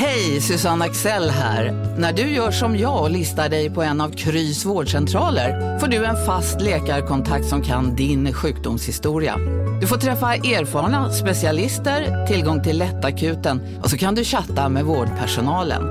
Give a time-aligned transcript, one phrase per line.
[0.00, 1.72] Hej, Susanne Axel här.
[1.98, 6.04] När du gör som jag och listar dig på en av Krys vårdcentraler får du
[6.04, 9.36] en fast läkarkontakt som kan din sjukdomshistoria.
[9.80, 15.82] Du får träffa erfarna specialister, tillgång till lättakuten och så kan du chatta med vårdpersonalen.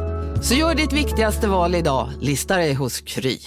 [0.44, 3.40] Så gör ditt viktigaste val idag, listar dig hos Kry.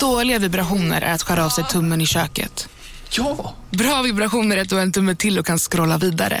[0.00, 2.68] Dåliga vibrationer är att skära av sig tummen i köket.
[3.10, 3.54] Ja!
[3.70, 6.40] Bra vibrationer är att du har en tumme till och kan scrolla vidare.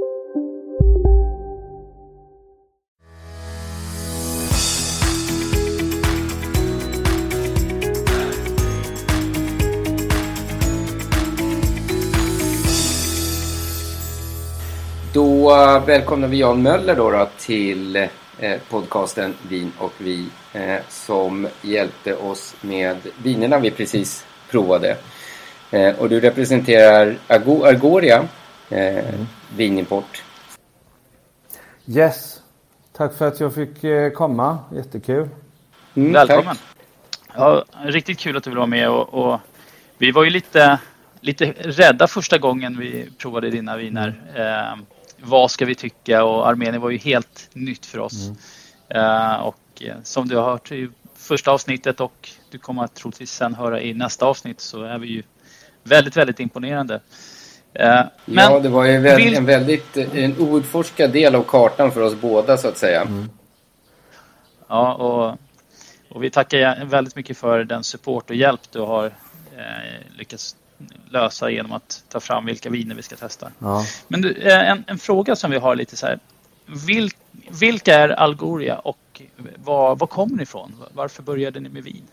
[15.13, 15.49] Då
[15.85, 22.15] välkomnar vi Jan Möller då, då till eh, podcasten Vin och vi eh, som hjälpte
[22.15, 24.97] oss med vinerna vi precis provade.
[25.71, 28.27] Eh, och du representerar Argo Argoria
[28.69, 29.27] mm.
[29.55, 30.23] vinimport.
[31.85, 32.41] Yes,
[32.93, 33.81] tack för att jag fick
[34.15, 34.57] komma.
[34.75, 35.29] Jättekul.
[35.95, 36.55] Mm, Välkommen.
[37.35, 39.39] Ja, riktigt kul att du vill vara med och, och
[39.97, 40.79] vi var ju lite,
[41.21, 44.21] lite rädda första gången vi provade dina viner.
[44.35, 44.85] Mm
[45.23, 48.31] vad ska vi tycka och Armenien var ju helt nytt för oss.
[48.89, 49.05] Mm.
[49.05, 53.31] Uh, och eh, som du har hört i första avsnittet och du kommer att troligtvis
[53.31, 55.23] sen höra i nästa avsnitt så är vi ju
[55.83, 57.01] väldigt, väldigt imponerande.
[57.79, 62.15] Uh, ja, det var ju väldigt, en väldigt en outforskad del av kartan för oss
[62.21, 63.01] båda så att säga.
[63.01, 63.29] Mm.
[64.67, 65.37] Ja, och,
[66.15, 69.05] och vi tackar väldigt mycket för den support och hjälp du har
[69.57, 70.55] eh, lyckats
[71.09, 73.51] lösa genom att ta fram vilka viner vi ska testa.
[73.59, 73.83] Ja.
[74.07, 76.19] Men du, eh, en, en, fråga som vi har lite så här.
[76.87, 77.09] Vil,
[77.61, 79.21] vilka är Algoria och
[79.55, 80.73] var, var kommer ni ifrån?
[80.93, 82.03] Varför började ni med vin?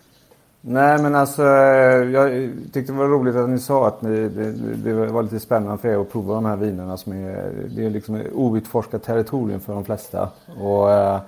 [0.61, 4.95] Nej men alltså jag tyckte det var roligt att ni sa att ni, det, det
[4.95, 8.23] var lite spännande för er att prova de här vinerna som är, det är liksom
[8.33, 10.31] outforskat territorium för de flesta.
[10.61, 11.21] Och, eh,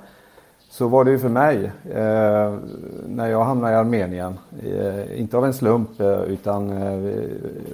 [0.70, 2.54] så var det ju för mig eh,
[3.06, 4.38] när jag hamnade i Armenien.
[4.62, 7.14] Eh, inte av en slump eh, utan eh,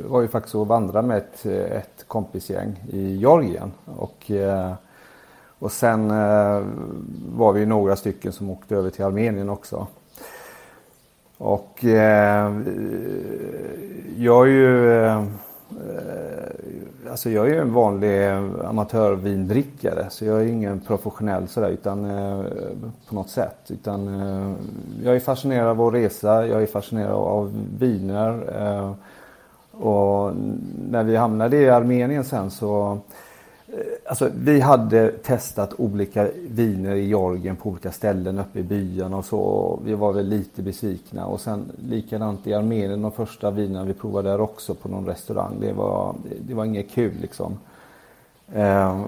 [0.09, 3.73] var ju faktiskt och vandrade med ett, eh, ett kompisgäng i Georgien.
[3.85, 4.73] Och, eh,
[5.59, 6.63] och sen eh,
[7.37, 9.87] var vi några stycken som åkte över till Armenien också.
[11.39, 12.53] Och eh,
[14.17, 15.27] jag är ju
[15.71, 16.36] Eh,
[17.11, 18.29] alltså jag är ju en vanlig
[18.65, 22.45] amatörvindrickare så jag är ingen professionell sådär utan eh,
[23.09, 23.59] på något sätt.
[23.69, 24.53] Utan eh,
[25.05, 28.63] jag är fascinerad av att resa, jag är fascinerad av viner.
[28.63, 28.93] Eh,
[29.83, 30.33] och
[30.91, 33.36] när vi hamnade i Armenien sen så Eh,
[34.07, 39.25] alltså, vi hade testat olika viner i Georgien på olika ställen uppe i byarna och
[39.25, 39.81] så.
[39.85, 44.29] Vi var väl lite besvikna och sen likadant i Armenien, de första vinerna vi provade
[44.29, 45.57] där också på någon restaurang.
[45.61, 47.59] Det var, det var inget kul liksom.
[48.55, 49.01] Eh,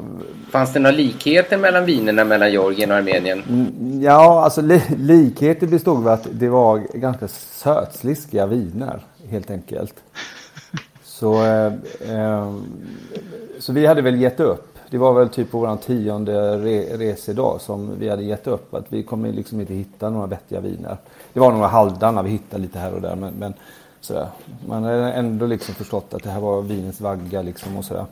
[0.50, 3.42] Fanns det några likheter mellan vinerna mellan Georgien och Armenien?
[3.48, 9.94] Mm, ja, alltså li likheter bestod av att det var ganska sötsliskiga viner helt enkelt.
[11.18, 11.72] Så, eh,
[12.10, 12.52] eh,
[13.58, 14.78] så vi hade väl gett upp.
[14.90, 18.74] Det var väl typ på vår tionde re resedag som vi hade gett upp.
[18.74, 20.96] Att vi kommer liksom inte hitta några vettiga viner.
[21.32, 23.16] Det var några halvdana vi hittade lite här och där.
[23.16, 23.54] Men, men
[24.00, 24.28] sådär.
[24.66, 28.04] Man har ändå liksom förstått att det här var vinens vagga liksom och sådär.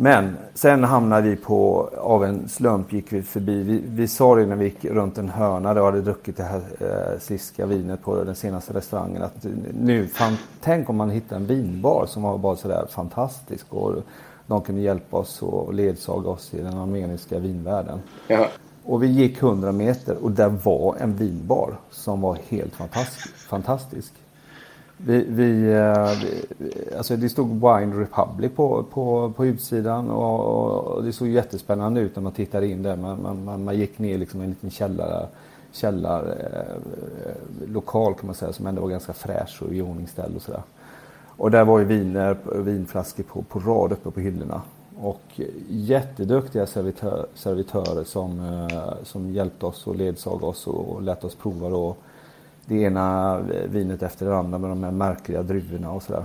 [0.00, 3.62] Men sen hamnade vi på, av en slump gick vi förbi.
[3.62, 6.42] Vi, vi sa det när vi gick runt en hörna där och hade druckit det
[6.42, 9.22] här eh, sliska vinet på den senaste restaurangen.
[9.22, 9.46] Att
[9.80, 13.66] nu, fan, tänk om man hittar en vinbar som var bara sådär fantastisk.
[13.70, 13.94] Och
[14.46, 18.00] de kunde hjälpa oss och ledsaga oss i den armeniska vinvärlden.
[18.28, 18.46] Ja.
[18.84, 23.36] Och vi gick 100 meter och där var en vinbar som var helt fantastisk.
[23.48, 24.12] fantastisk.
[24.98, 25.74] Eh, vi, vi,
[26.96, 32.16] alltså det stod Wine Republic på, på, på utsidan och, och, det såg jättespännande ut
[32.16, 32.96] när man tittade in där.
[32.96, 35.26] Man, man, man gick ner liksom i en liten källare,
[35.72, 40.62] källarlokal eh, kan man säga som ändå var ganska fräsch och iordningställd och sådär.
[41.36, 44.62] Och där var ju viner, eh, vinflaskor på, på rad uppe på hyllorna.
[45.00, 48.68] Och jätteduktiga servitör, servitörer som,
[49.02, 51.96] som hjälpte oss och ledsagade oss och, och lät oss prova då
[52.68, 53.38] det ena
[53.68, 56.24] vinet efter det andra med de här märkliga druvorna och sådär.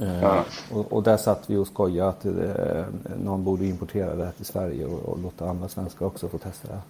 [0.00, 0.44] Eh, ja.
[0.72, 2.84] och, och, där satt vi och skojade att eh,
[3.24, 6.68] någon borde importera det här till Sverige och, och låta andra svenskar också få testa
[6.68, 6.80] det.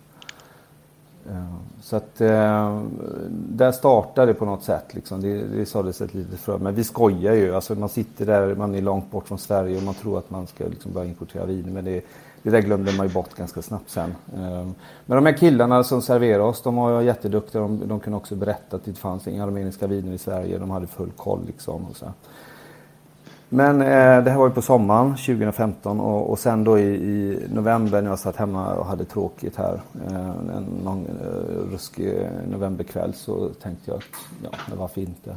[1.30, 2.82] Eh, så att eh,
[3.28, 4.94] där startade det på något sätt.
[4.94, 5.20] Liksom.
[5.20, 6.58] Det, det såddes ett litet frö.
[6.58, 7.54] Men vi skojar ju.
[7.54, 10.46] Alltså, man sitter där, man är långt bort från Sverige och man tror att man
[10.46, 11.72] ska liksom börja importera vin.
[11.72, 12.04] Men det,
[12.42, 14.14] det där glömde man ju bort ganska snabbt sen.
[14.36, 14.74] Ehm,
[15.06, 17.62] men de här killarna som serverade oss, de var jätteduktiga.
[17.62, 20.58] De, de kunde också berätta att det fanns inga armeniska viner i Sverige.
[20.58, 21.86] De hade full koll liksom.
[21.90, 22.06] Och så.
[23.54, 27.46] Men eh, det här var ju på sommaren 2015 och, och sen då i, i,
[27.54, 33.14] november när jag satt hemma och hade tråkigt här eh, en någon, eh, ruskig novemberkväll
[33.14, 34.04] så tänkte jag att
[34.42, 35.36] ja, varför inte.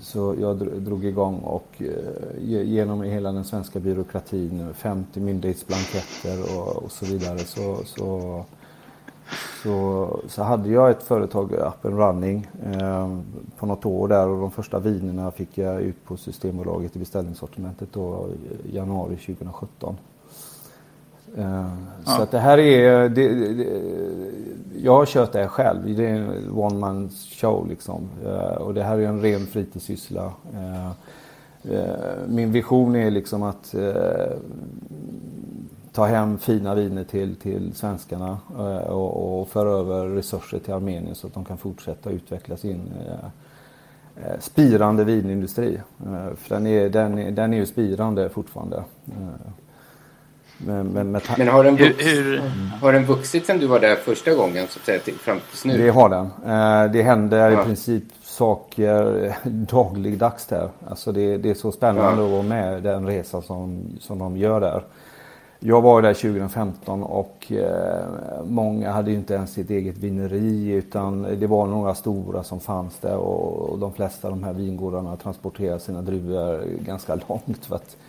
[0.00, 6.92] Så, jag drog igång och eh, genom hela den svenska byråkratin, 50 myndighetsblanketter och, och
[6.92, 8.44] så vidare så, så
[9.62, 13.18] så, så hade jag ett företag up and running eh,
[13.58, 17.88] på något år där och de första vinerna fick jag ut på Systembolaget i beställningssortimentet
[17.92, 18.28] då
[18.64, 19.96] i januari 2017.
[21.38, 21.66] Eh,
[22.04, 22.16] ja.
[22.16, 23.66] Så att det här är, det, det,
[24.82, 25.96] jag har kört det här själv.
[25.96, 28.08] Det är en one man show liksom.
[28.24, 30.32] Eh, och det här är en ren fritidssyssla.
[30.54, 30.90] Eh,
[32.28, 33.74] min vision är liksom att
[35.92, 38.38] ta hem fina viner till, till svenskarna
[38.86, 42.80] och, och föra över resurser till Armenien så att de kan fortsätta utveckla sin
[44.40, 45.80] spirande vinindustri.
[46.36, 48.84] För den är, den, är, den är ju spirande fortfarande.
[50.60, 52.42] Eh, men, men, med men har, den vuxit, hur,
[52.80, 55.64] har den vuxit sedan du var där första gången så att säga, till, fram tills
[55.64, 55.78] nu?
[55.78, 56.26] Det har den.
[56.26, 57.62] Eh, det händer ja.
[57.62, 60.68] i princip saker dagligdags där.
[60.88, 62.26] Alltså det, det är så spännande ja.
[62.26, 64.82] att vara med den resa som, som de gör där.
[65.60, 71.46] Jag var där 2015 och eh, många hade inte ens sitt eget vineri utan det
[71.46, 75.80] var några stora som fanns där och, och de flesta av de här vingårdarna transporterade
[75.80, 77.66] sina druvor ganska långt.
[77.66, 78.07] För att, eh,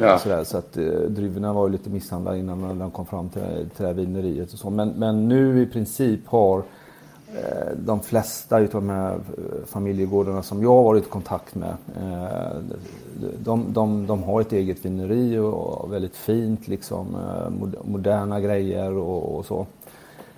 [0.00, 0.18] ja.
[0.18, 3.86] sådär, så att eh, druvorna var lite misshandlade innan de kom fram till, till det
[3.86, 4.70] här vineriet och så.
[4.70, 6.62] Men, men nu i princip har
[7.34, 11.76] Eh, de flesta av de här eh, familjegårdarna som jag har varit i kontakt med,
[11.96, 12.56] eh,
[13.38, 17.16] de, de, de har ett eget vineri och väldigt fint, liksom,
[17.84, 19.66] moderna grejer och, och så.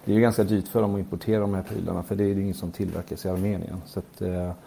[0.04, 2.40] Det är ganska dyrt för dem att importera de här prylarna för det är det
[2.40, 3.82] ingen som tillverkas i Armenien.
[3.86, 4.20] Så att,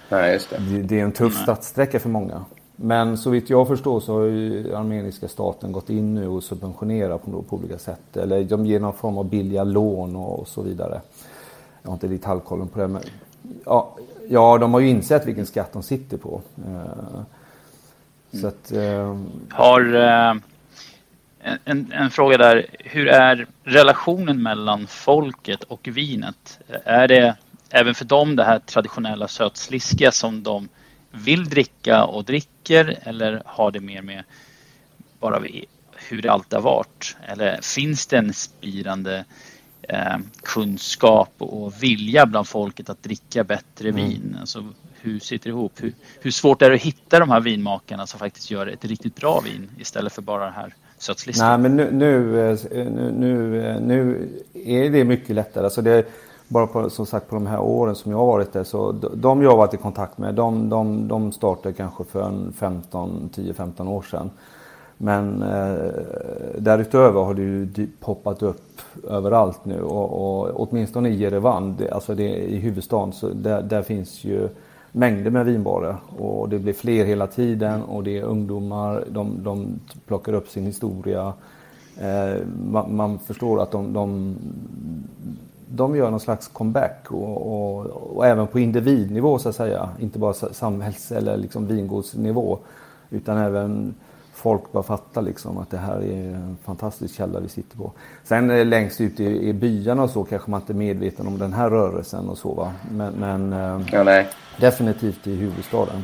[0.09, 0.57] Nej, det.
[0.57, 0.99] Det, det.
[0.99, 2.45] är en tuff startsträcka för många.
[2.83, 7.17] Men så vitt jag förstår så har ju armeniska staten gått in nu och subventionerar
[7.17, 8.17] på, på olika sätt.
[8.17, 11.01] Eller de ger någon form av billiga lån och, och så vidare.
[11.81, 12.87] Jag har inte detaljkollen på det.
[12.87, 13.01] Men,
[13.65, 13.95] ja,
[14.29, 16.41] ja, de har ju insett vilken skatt de sitter på.
[16.67, 17.21] Eh,
[18.41, 19.17] så att, eh,
[19.49, 20.35] har eh,
[21.63, 22.65] en, en, fråga där.
[22.79, 26.59] Hur är relationen mellan folket och vinet?
[26.83, 27.35] Är det
[27.69, 30.69] även för dem det här traditionella sötsliskiga som de
[31.11, 34.23] vill dricka och dricker eller har det mer med
[35.19, 35.43] bara
[36.09, 37.15] hur det alltid har varit?
[37.27, 39.25] Eller finns det en spirande
[39.81, 43.95] eh, kunskap och vilja bland folket att dricka bättre mm.
[43.95, 44.37] vin.
[44.39, 44.65] Alltså,
[45.01, 45.73] hur sitter det ihop?
[45.75, 49.15] Hur, hur svårt är det att hitta de här vinmakarna som faktiskt gör ett riktigt
[49.15, 51.61] bra vin istället för bara den här sötslistan?
[51.61, 55.63] Nej, men nu, nu, nu, nu är det mycket lättare.
[55.63, 56.05] Alltså det,
[56.51, 59.41] bara på, som sagt på de här åren som jag har varit där så de
[59.41, 63.87] jag har varit i kontakt med de, de, de startade kanske för en 15, 10-15
[63.89, 64.29] år sedan.
[64.97, 65.91] Men eh,
[66.57, 72.29] därutöver har det ju poppat upp överallt nu och, och åtminstone i Jerevan, alltså det,
[72.29, 74.49] i huvudstaden, så där, där, finns ju
[74.91, 79.79] mängder med vinbarer och det blir fler hela tiden och det är ungdomar, de, de
[80.05, 81.33] plockar upp sin historia.
[81.97, 82.41] Eh,
[82.71, 84.35] man, man, förstår att de, de,
[85.75, 90.19] de gör någon slags comeback och, och, och, även på individnivå så att säga, inte
[90.19, 92.59] bara samhälls eller liksom vingårdsnivå
[93.09, 93.95] utan även
[94.33, 97.91] folk bör fatta liksom att det här är en fantastisk källa vi sitter på.
[98.23, 101.37] Sen eh, längst ut i, i byarna och så kanske man inte är medveten om
[101.37, 102.73] den här rörelsen och så va.
[102.91, 104.23] Men, men eh, ja,
[104.59, 106.03] definitivt i huvudstaden.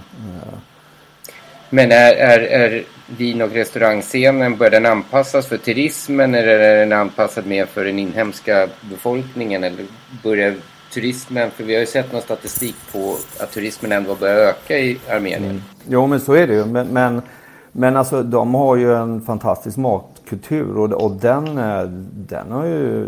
[1.69, 2.83] Men är, är, är
[3.17, 7.99] vin och restaurangscenen, bör den anpassas för turismen eller är den anpassad mer för den
[7.99, 9.63] inhemska befolkningen?
[9.63, 9.85] Eller
[10.23, 10.55] börjar
[10.93, 14.97] turismen, för vi har ju sett någon statistik på att turismen ändå börjar öka i
[15.09, 15.43] Armenien.
[15.43, 15.61] Mm.
[15.87, 16.65] Jo men så är det ju.
[16.65, 17.21] Men, men
[17.79, 21.83] men alltså de har ju en fantastisk matkultur och, och den, eh,
[22.27, 23.07] den har ju...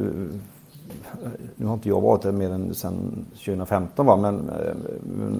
[1.55, 4.73] Nu har inte jag varit där mer än sedan 2015 va, men, eh,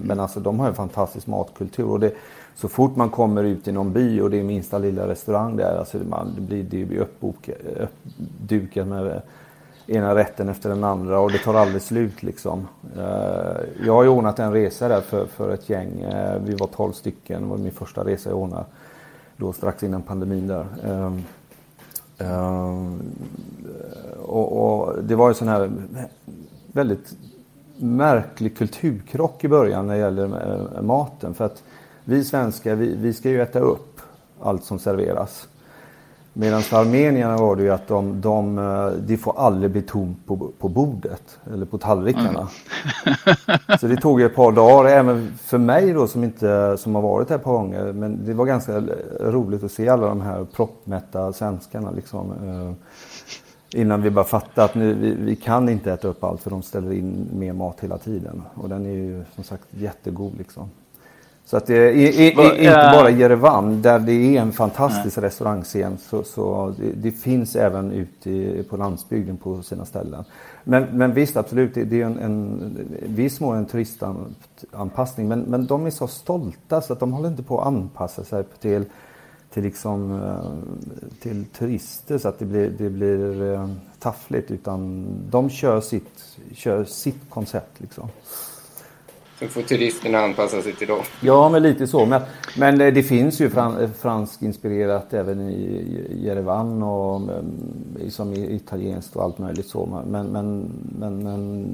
[0.02, 1.84] men alltså de har en fantastisk matkultur.
[1.84, 2.12] Och det,
[2.60, 5.78] så fort man kommer ut i någon by och det är minsta lilla restaurang där,
[5.78, 9.22] alltså man, det blir, det blir uppdukat med
[9.86, 12.68] ena rätten efter den andra och det tar aldrig slut liksom.
[12.96, 16.00] Eh, jag har ju ordnat en resa där för, för ett gäng.
[16.00, 18.64] Eh, vi var 12 stycken, det var min första resa jag ordnade
[19.36, 20.66] då strax innan pandemin där.
[20.84, 21.22] Ehm,
[22.18, 23.02] ehm,
[24.22, 25.70] och, och, det var ju sån här
[26.66, 27.14] väldigt
[27.76, 30.24] märklig kulturkrock i början när det gäller
[30.76, 31.34] eh, maten.
[31.34, 31.62] För att
[32.10, 34.00] vi svenskar, vi, vi ska ju äta upp
[34.40, 35.48] allt som serveras.
[36.32, 40.26] Medan för armenierna var det ju att de, de, eh, de får aldrig bli tomt
[40.26, 42.48] på, på bordet eller på tallrikarna.
[43.06, 43.78] Mm.
[43.80, 47.28] Så det tog ett par dagar även för mig då som, inte, som har varit
[47.28, 47.92] här ett par gånger.
[47.92, 48.82] Men det var ganska
[49.20, 52.30] roligt att se alla de här proppmätta svenskarna liksom.
[52.30, 52.72] Eh,
[53.80, 56.62] innan vi bara fattade att nu, vi, vi, kan inte äta upp allt för de
[56.62, 58.42] ställer in mer mat hela tiden.
[58.54, 60.70] Och den är ju som sagt jättegod liksom.
[61.50, 65.26] Så att det är, är, inte bara Jerevan där det är en fantastisk Nej.
[65.26, 65.98] restaurangscen.
[65.98, 70.24] Så, så det, det, finns även ute på landsbygden på sina ställen.
[70.64, 75.28] Men, men visst absolut, det, det är en, en viss mån en turistanpassning.
[75.28, 78.44] Men, men de är så stolta så att de håller inte på att anpassa sig
[78.60, 78.84] till,
[79.52, 84.50] till, liksom, eh, till turister så att det blir, det blir eh, taffligt.
[84.50, 88.08] Utan de kör sitt, kör sitt koncept liksom.
[89.40, 91.00] Så får turisterna anpassa sig till dem.
[91.20, 92.06] Ja, men lite så.
[92.06, 92.22] Men,
[92.58, 95.84] men eh, det finns ju eh, franskinspirerat även i
[96.24, 97.20] Jerevan och
[98.00, 100.02] liksom i italienskt och allt möjligt så.
[100.06, 101.66] Men, men, men, men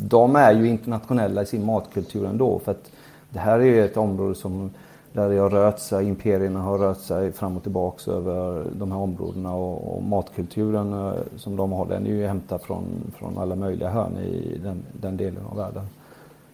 [0.00, 2.60] de är ju internationella i sin matkultur ändå.
[2.64, 2.90] För att
[3.30, 4.70] det här är ju ett område som
[5.12, 8.98] där det har rört sig, imperierna har rört sig fram och tillbaks över de här
[8.98, 12.84] områdena och, och matkulturen eh, som de har den är ju hämtad från,
[13.18, 15.84] från alla möjliga hörn i den, den delen av världen.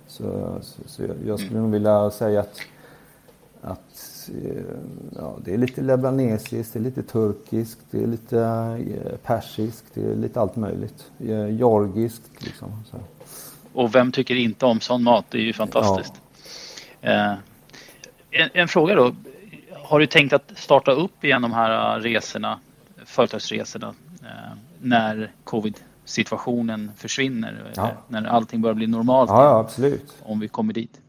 [0.07, 2.61] Så, så, så jag skulle nog vilja säga att,
[3.63, 4.63] att eh,
[5.17, 10.01] ja, det är lite libanesiskt, det är lite turkiskt, det är lite eh, persiskt, det
[10.01, 11.11] är lite allt möjligt.
[11.21, 12.85] Eh, georgiskt liksom.
[12.91, 13.01] Så.
[13.73, 15.25] Och vem tycker inte om sån mat?
[15.31, 16.15] Det är ju fantastiskt.
[17.01, 17.37] Ja.
[18.31, 19.15] En, en, fråga då.
[19.73, 22.59] Har du tänkt att starta upp igen de här resorna,
[23.05, 23.95] företagsresorna,
[24.81, 27.73] när covid situationen försvinner.
[27.77, 27.91] Ja.
[28.09, 29.31] När allting börjar bli normalt.
[29.31, 30.15] Ja, absolut.
[30.23, 31.01] Om vi kommer dit.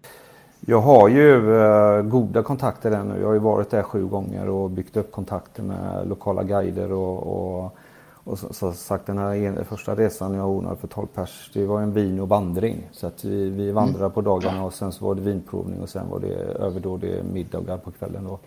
[0.60, 3.20] Jag har ju uh, goda kontakter där nu.
[3.20, 7.18] Jag har ju varit där sju gånger och byggt upp kontakter med lokala guider och,
[7.18, 7.78] och,
[8.24, 11.82] och så, så sagt den här första resan jag ordnade för 12 pers, det var
[11.82, 12.90] en vin och vandring.
[12.92, 14.12] Så att vi, vi vandrade mm.
[14.12, 17.92] på dagarna och sen så var det vinprovning och sen var det överdådig middagar på
[17.92, 18.40] kvällen då.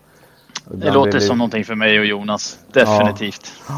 [0.65, 2.59] Det låter som någonting för mig och Jonas.
[2.73, 3.53] Definitivt.
[3.69, 3.75] Ja.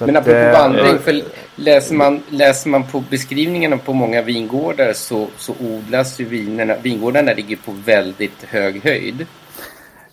[0.00, 1.22] Men apropå äh, vandring, för
[1.56, 6.74] läser man, läser man på beskrivningarna på många vingårdar så, så odlas ju vinerna.
[6.82, 9.26] Vingårdarna ligger på väldigt hög höjd.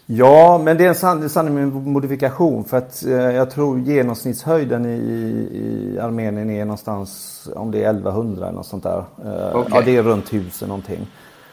[0.05, 4.98] Ja, men det är en sann, sann modifikation för att eh, jag tror genomsnittshöjden i,
[5.53, 9.03] i Armenien är någonstans om det är 1100 eller något sånt där.
[9.25, 9.72] Eh, okay.
[9.75, 11.08] Ja, det är runt 1000 någonting.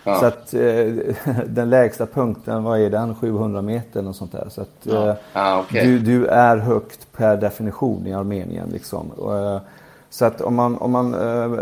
[0.07, 0.15] Ja.
[0.21, 3.15] Så att eh, den lägsta punkten, vad är den?
[3.15, 4.47] 700 meter eller sånt där.
[4.49, 5.09] Så att ja.
[5.09, 5.87] Eh, ah, okay.
[5.87, 9.11] du, du, är högt per definition i Armenien liksom.
[9.19, 9.61] Eh,
[10.11, 11.59] så att om man, om man äh,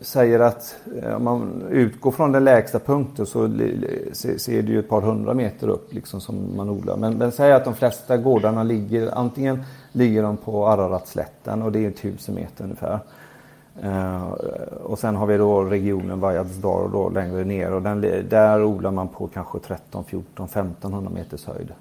[0.00, 0.76] säger att
[1.16, 3.48] om man utgår från den lägsta punkten så
[4.12, 6.96] ser det ju ett par hundra meter upp liksom som man odlar.
[6.96, 11.86] Men, men säg att de flesta gårdarna ligger, antingen ligger de på Araratslätten och det
[11.86, 12.98] är tusen meter ungefär.
[13.84, 14.32] Uh,
[14.84, 19.08] och sen har vi då regionen Vajazdar då längre ner och den, där odlar man
[19.08, 21.72] på kanske 13, 14, 1500 meters höjd.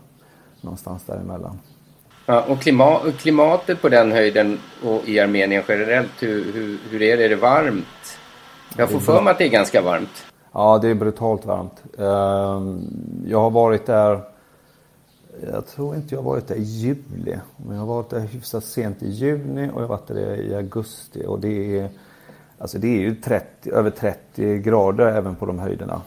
[0.62, 1.60] Någonstans däremellan.
[2.26, 7.18] Ja, och klimat, klimatet på den höjden och i Armenien generellt, hur, hur, hur är
[7.18, 7.26] det?
[7.26, 8.20] Är det varmt?
[8.78, 10.26] Jag får för mig att det är ganska varmt.
[10.52, 11.84] Ja, det är brutalt varmt.
[12.00, 12.78] Uh,
[13.28, 14.20] jag har varit där
[15.54, 17.38] jag tror inte jag varit där i juli.
[17.58, 20.56] Men jag har varit där hyfsat sent i juni och jag har varit där i
[20.56, 21.26] augusti.
[21.28, 21.90] Och det är,
[22.58, 26.02] alltså det är ju 30, över 30 grader även på de höjderna.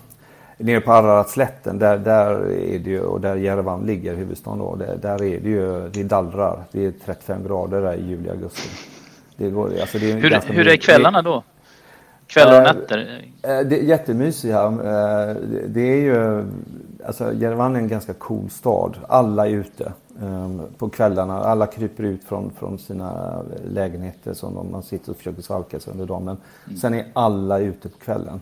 [0.60, 4.96] Nere på Araratslätten, där, där är det ju, och där Jerevan ligger, huvudstaden då, där,
[5.02, 6.64] där är det ju, det dallrar.
[6.72, 8.68] Det är 35 grader där i juli, augusti.
[9.36, 11.42] Det går, alltså det är hur, hur är kvällarna då?
[12.28, 13.22] Kvällar och eh, nätter?
[13.42, 14.66] Eh, det är jättemysigt här.
[14.66, 16.44] Eh, det är ju,
[17.06, 18.96] alltså Jerevan är en ganska cool stad.
[19.08, 19.92] Alla är ute
[20.78, 21.40] på kvällarna.
[21.40, 26.06] Alla kryper ut från, från sina lägenheter som man sitter och försöker svalka sig under
[26.06, 26.24] dagen.
[26.24, 26.36] Men
[26.66, 26.78] mm.
[26.78, 28.40] sen är alla ute på kvällen.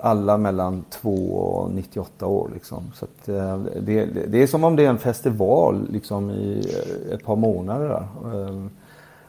[0.00, 2.92] Alla mellan 2 och 98 år liksom.
[2.94, 6.72] Så det, det, är som om det är en festival liksom i
[7.12, 8.08] ett par månader där.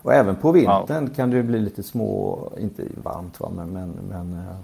[0.01, 1.15] Och även på vintern wow.
[1.15, 4.55] kan det bli lite små, inte varmt va, men, men, men, eh,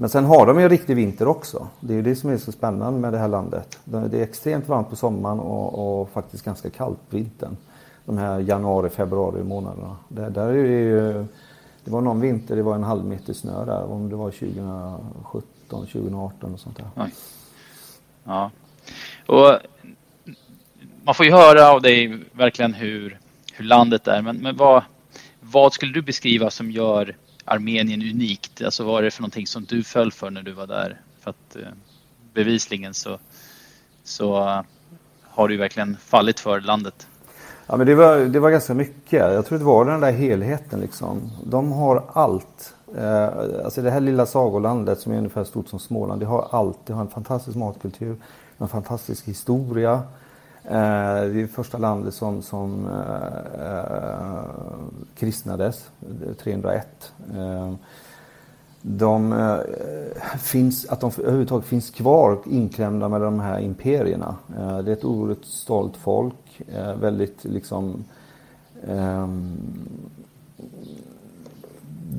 [0.00, 1.68] men sen har de ju riktig vinter också.
[1.80, 3.78] Det är ju det som är så spännande med det här landet.
[3.84, 7.56] Det är extremt varmt på sommaren och, och faktiskt ganska kallt på vintern.
[8.04, 9.96] De här januari, februari månaderna.
[10.08, 11.26] Där, där är det ju,
[11.84, 13.92] det var någon vinter, det var en halv meter snö där.
[13.92, 16.86] Om det var 2017, 2018 och sånt där.
[16.96, 17.14] Oj.
[18.24, 18.50] Ja.
[19.26, 19.58] Och
[21.04, 23.18] man får ju höra av dig verkligen hur
[23.58, 24.22] hur landet är.
[24.22, 24.82] Men, men vad,
[25.40, 27.16] vad skulle du beskriva som gör
[27.48, 28.62] Armenien unikt?
[28.62, 31.00] Alltså vad är det för någonting som du föll för när du var där?
[31.20, 31.62] För att eh,
[32.34, 33.18] bevisligen så,
[34.04, 34.60] så eh,
[35.22, 37.06] har du verkligen fallit för landet.
[37.66, 39.32] Ja, men det, var, det var ganska mycket.
[39.32, 40.80] Jag tror det var den där helheten.
[40.80, 41.30] Liksom.
[41.44, 42.74] De har allt.
[42.96, 43.28] Eh,
[43.64, 46.20] alltså det här lilla sagolandet som är ungefär stort som Småland.
[46.20, 46.78] Det har allt.
[46.86, 48.16] Det har en fantastisk matkultur.
[48.58, 50.02] En fantastisk historia.
[50.70, 50.74] Eh,
[51.32, 54.44] det är första landet som, som eh, eh
[55.14, 55.90] kristnades,
[56.42, 57.12] 301.
[57.34, 57.72] Eh,
[58.82, 59.58] de eh,
[60.38, 64.36] finns, att de överhuvudtaget finns kvar inklämda med de här imperierna.
[64.58, 66.62] Eh, det är ett oerhört stolt folk.
[66.66, 68.04] Eh, väldigt liksom
[68.88, 69.56] ehm,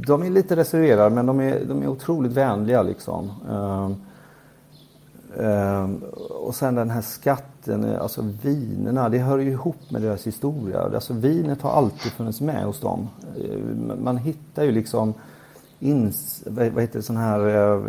[0.07, 3.31] de är lite reserverade men de är, de är otroligt vänliga liksom.
[3.51, 3.95] Ehm,
[5.37, 10.27] Ehm, ehm, och sen den här skatten, alltså vinerna, det hör ju ihop med deras
[10.27, 10.81] historia.
[10.81, 13.09] Alltså vinet har alltid funnits med hos dem.
[13.97, 15.13] Man hittar ju liksom
[15.79, 17.81] ins, vad heter det, sån här, eh,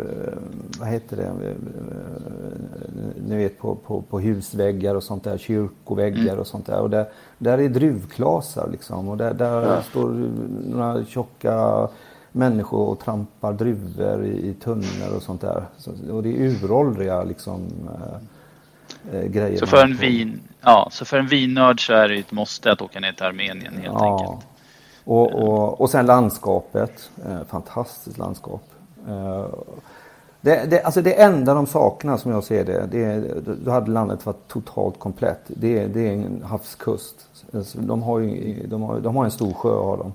[0.79, 1.55] vad heter det, eh,
[3.27, 6.39] ni vet på, på, på husväggar och sånt där, kyrkoväggar mm.
[6.39, 6.81] och sånt där.
[6.81, 7.05] Och där,
[7.37, 9.81] där är druvklasar liksom och där, där ja.
[9.81, 10.29] står
[10.65, 11.87] några tjocka
[12.31, 15.63] människor och trampar druvor i, i tunnor och sånt där.
[15.77, 17.67] Så, och det är uråldriga liksom
[19.11, 19.57] äh, äh, grejer.
[19.57, 22.81] Så för en vin, ja, så för en vinnörd så är det ett måste att
[22.81, 24.19] åka ner till Armenien helt ja.
[24.19, 24.47] enkelt.
[25.03, 27.09] Och, och, och sen landskapet.
[27.25, 28.63] Eh, fantastiskt landskap.
[29.07, 29.45] Eh,
[30.41, 33.23] det, det, alltså det enda de saknar som jag ser det, det
[33.65, 35.41] då hade landet varit totalt komplett.
[35.47, 37.15] Det, det är en havskust.
[37.53, 40.13] Alltså, de har, ju, de, har, de har en stor sjö har de.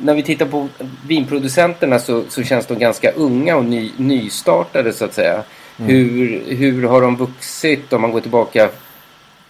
[0.00, 0.68] När vi tittar på
[1.06, 5.42] vinproducenterna så, så känns de ganska unga och ny, nystartade så att säga.
[5.78, 5.90] Mm.
[5.90, 8.68] Hur, hur har de vuxit om man går tillbaka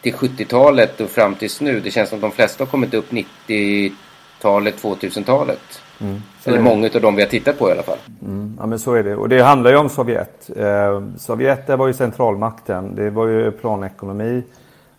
[0.02, 1.81] till 70-talet och fram tills nu?
[1.81, 3.93] Det känns som de flesta har kommit upp 90
[4.40, 5.83] talet, 2000-talet.
[6.00, 6.23] Mm.
[6.45, 7.99] Eller många av dem vi har tittat på i alla fall.
[8.23, 8.57] Mm.
[8.61, 9.17] Ja men så är det.
[9.17, 10.50] Och det handlar ju om Sovjet.
[10.57, 12.94] Eh, Sovjet det var ju centralmakten.
[12.94, 14.42] Det var ju planekonomi.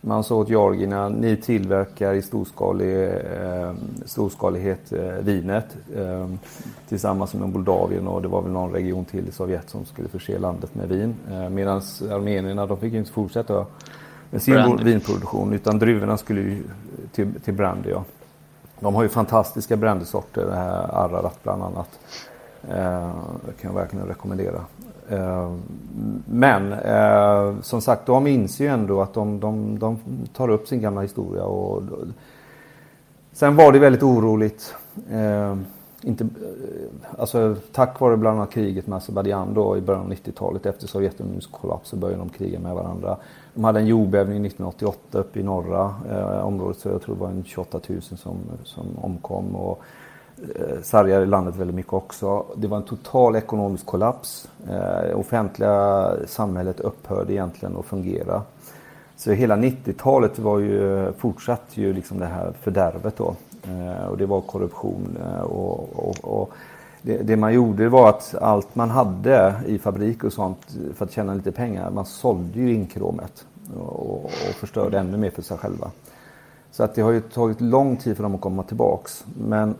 [0.02, 6.28] Man sa åt georgierna, ni tillverkar i storskalig, eh, storskalighet eh, vinet eh,
[6.88, 10.38] tillsammans med Moldavien och det var väl någon region till i Sovjet som skulle förse
[10.38, 11.14] landet med vin.
[11.30, 13.66] Eh, Medan armenierna de fick inte fortsätta
[14.30, 14.84] med sin brandy.
[14.84, 16.62] vinproduktion utan druvorna skulle ju
[17.12, 17.90] till, till brandy.
[17.90, 18.04] Ja.
[18.80, 20.42] De har ju fantastiska brandysorter,
[20.92, 21.98] Ararat bland annat.
[22.68, 23.10] Eh,
[23.46, 24.64] det kan jag verkligen rekommendera.
[25.10, 25.52] Eh,
[26.26, 29.98] men eh, som sagt, de inser ju ändå att de, de, de
[30.36, 31.44] tar upp sin gamla historia.
[31.44, 31.82] Och,
[33.32, 34.74] sen var det väldigt oroligt.
[35.10, 35.56] Eh,
[36.02, 36.28] inte,
[37.18, 41.46] alltså, tack vare bland annat kriget med Azerbajdzjan då i början av 90-talet efter Sovjetunionens
[41.46, 43.16] kollaps så började de kriga med varandra.
[43.54, 47.28] De hade en jordbävning 1988 uppe i norra eh, området så jag tror det var
[47.28, 49.56] en 28 000 som, som omkom.
[49.56, 49.84] Och, eh,
[50.54, 52.44] Eh, sargade landet väldigt mycket också.
[52.56, 54.48] Det var en total ekonomisk kollaps.
[54.66, 58.42] Det offentliga samhället upphörde egentligen att fungera.
[59.16, 63.34] Så hela 90-talet var ju, fortsatte ju liksom det här fördärvet då.
[63.62, 66.52] Eh, och det var korruption och, och, och
[67.02, 71.12] det, det, man gjorde var att allt man hade i fabriker och sånt för att
[71.12, 73.46] tjäna lite pengar, man sålde ju inkråmet.
[73.78, 75.90] och, och förstörde ännu mer för sig själva.
[76.70, 79.24] Så att det har ju tagit lång tid för dem att komma tillbaks.
[79.38, 79.74] Men,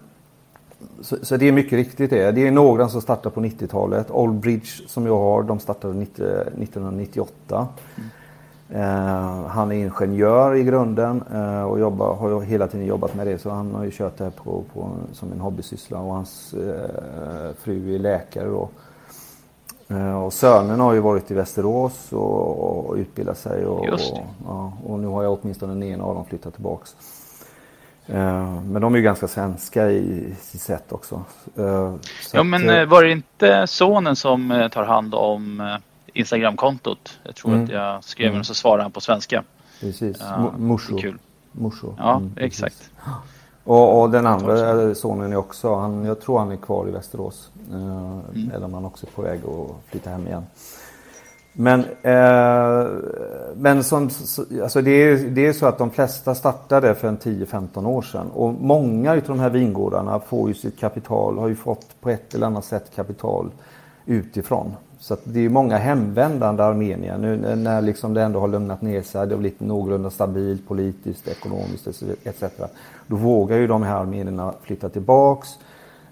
[1.00, 2.32] så, så det är mycket riktigt det.
[2.32, 4.10] Det är några som startar på 90-talet.
[4.10, 7.68] Old Bridge som jag har, de startade 90, 1998.
[7.96, 8.10] Mm.
[8.72, 13.38] Eh, han är ingenjör i grunden eh, och jobbar, har hela tiden jobbat med det
[13.38, 17.52] så han har ju kört det här på, på, som en hobbysyssla och hans eh,
[17.58, 18.68] fru är läkare då.
[19.88, 24.00] Eh, och sönen har ju varit i Västerås och, och utbildat sig och, och,
[24.46, 26.96] ja, och, nu har jag åtminstone ena av dem flyttat tillbaks.
[28.06, 31.24] Eh, men de är ju ganska svenska i sitt sätt också.
[31.56, 31.94] Eh,
[32.32, 35.78] ja men var det inte sonen som tar hand om
[36.12, 37.18] Instagramkontot.
[37.22, 37.64] Jag tror mm.
[37.64, 38.40] att jag skrev mm.
[38.40, 39.44] och så svarade han på svenska.
[39.80, 40.98] Precis, uh, Musho.
[40.98, 41.18] Kul.
[41.52, 41.94] Musho.
[41.98, 42.90] Ja, mm, exakt.
[43.64, 47.50] Och, och, den andra sonen är också, han, jag tror han är kvar i Västerås.
[47.70, 48.50] Eh, mm.
[48.54, 50.46] Eller om han också är på väg att flytta hem igen.
[51.52, 52.86] Men, eh,
[53.56, 54.10] men som,
[54.62, 58.30] alltså det, är, det är så att de flesta startade för en 10-15 år sedan.
[58.30, 62.34] Och många av de här vingårdarna får ju sitt kapital, har ju fått på ett
[62.34, 63.50] eller annat sätt kapital
[64.06, 64.72] utifrån.
[64.98, 69.26] Så det är många hemvändande armenier nu när liksom det ändå har lugnat ner sig.
[69.26, 71.86] Det har blivit någorlunda stabilt politiskt, ekonomiskt
[72.24, 72.44] etc.
[73.06, 75.48] Då vågar ju de här armenierna flytta tillbaks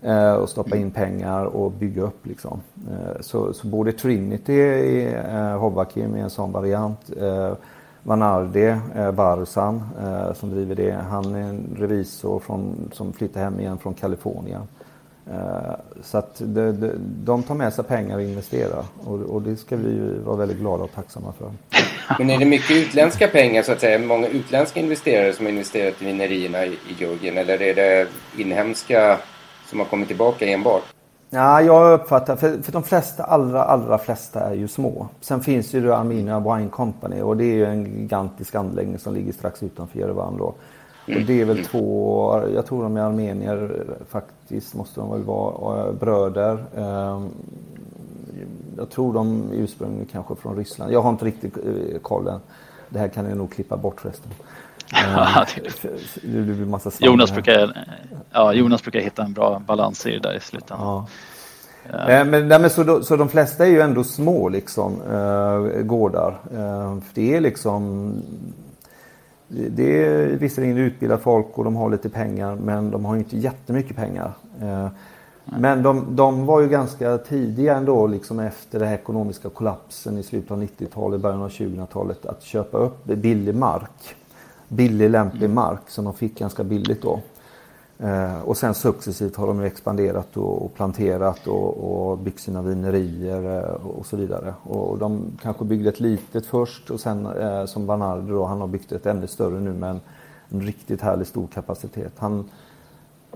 [0.03, 2.27] Eh, och stoppa in pengar och bygga upp.
[2.27, 2.61] Liksom.
[2.91, 7.11] Eh, så, så både Trinity i eh, Hovakim är en sån variant.
[7.21, 7.53] Eh,
[8.03, 10.97] Vanardi, eh, Barsan eh, som driver det.
[11.11, 14.63] Han är en revisor från, som flyttar hem igen från Kalifornien.
[15.31, 16.93] Eh, så att de, de,
[17.25, 20.85] de tar med sig pengar och investerar och, och det ska vi vara väldigt glada
[20.85, 21.51] och tacksamma för.
[22.19, 23.99] Men är det mycket utländska pengar så att säga?
[23.99, 28.07] Många utländska investerare som har investerat i vinerierna i Georgien eller är det
[28.37, 29.19] inhemska
[29.71, 30.83] som har kommit tillbaka enbart?
[31.31, 35.09] Ja, jag uppfattar, för, för de flesta, allra, allra flesta är ju små.
[35.21, 39.33] Sen finns ju Armenia Wine Company och det är ju en gigantisk anläggning som ligger
[39.33, 40.55] strax utanför Jerevan då.
[41.15, 45.93] Och det är väl två, jag tror de är armenier faktiskt, måste de väl vara,
[45.93, 46.65] bröder.
[46.77, 47.29] Ehm,
[48.77, 50.93] jag tror de är ursprungligen kanske från Ryssland.
[50.93, 52.41] Jag har inte riktigt eh, kollen.
[52.89, 54.31] Det här kan jag nog klippa bort förresten.
[54.93, 55.47] Ja,
[56.23, 57.87] det blir massa Jonas, brukar,
[58.33, 60.87] ja, Jonas brukar hitta en bra balans i det där i slutändan.
[60.87, 61.07] Ja.
[61.93, 62.11] Ja.
[62.11, 65.83] Eh, men, nej, men så, då, så de flesta är ju ändå små liksom, eh,
[65.83, 66.39] gårdar.
[66.55, 68.13] Eh, det är liksom
[69.49, 73.97] det är visserligen utbildat folk och de har lite pengar men de har inte jättemycket
[73.97, 74.33] pengar.
[74.63, 74.89] Eh,
[75.45, 80.51] men de, de, var ju ganska tidiga ändå liksom efter den ekonomiska kollapsen i slutet
[80.51, 84.17] av 90-talet, början av 2000-talet att köpa upp billig mark.
[84.69, 87.21] Billig lämplig mark som de fick ganska billigt då.
[88.01, 93.59] Eh, och sen successivt har de expanderat och, och planterat och, och byggt sina vinerier
[93.59, 94.55] eh, och så vidare.
[94.63, 98.69] Och de kanske byggde ett litet först och sen eh, som Bernardo då, han har
[98.69, 100.01] byggt ett ännu större nu med en,
[100.49, 102.13] en riktigt härlig stor kapacitet.
[102.19, 102.51] Han,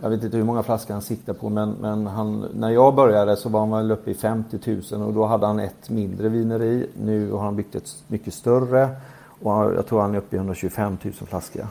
[0.01, 3.37] jag vet inte hur många flaskor han siktar på men, men han, när jag började
[3.37, 4.59] så var han väl uppe i 50
[4.93, 6.87] 000 och då hade han ett mindre vineri.
[7.03, 8.89] Nu har han byggt ett mycket större
[9.43, 11.67] och jag tror han är uppe i 125 000 flaskor.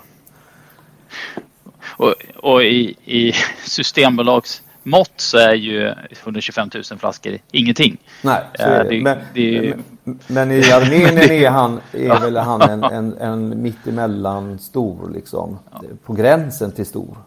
[1.83, 3.33] Och, och i, i
[3.65, 7.97] Systembolags mått så är ju 125 000 flaskor ingenting.
[8.21, 8.89] Nej, så är det.
[8.89, 13.61] det, men, det men, men, i Armenien är han, är väl han en, en, en
[13.61, 15.59] mittemellan stor liksom.
[15.71, 15.81] Ja.
[16.05, 17.17] På gränsen till stor.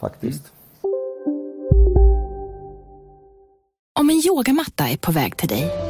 [0.00, 0.42] Faktiskt.
[0.42, 0.60] Mm.
[3.98, 5.89] Om en yogamatta är på väg till dig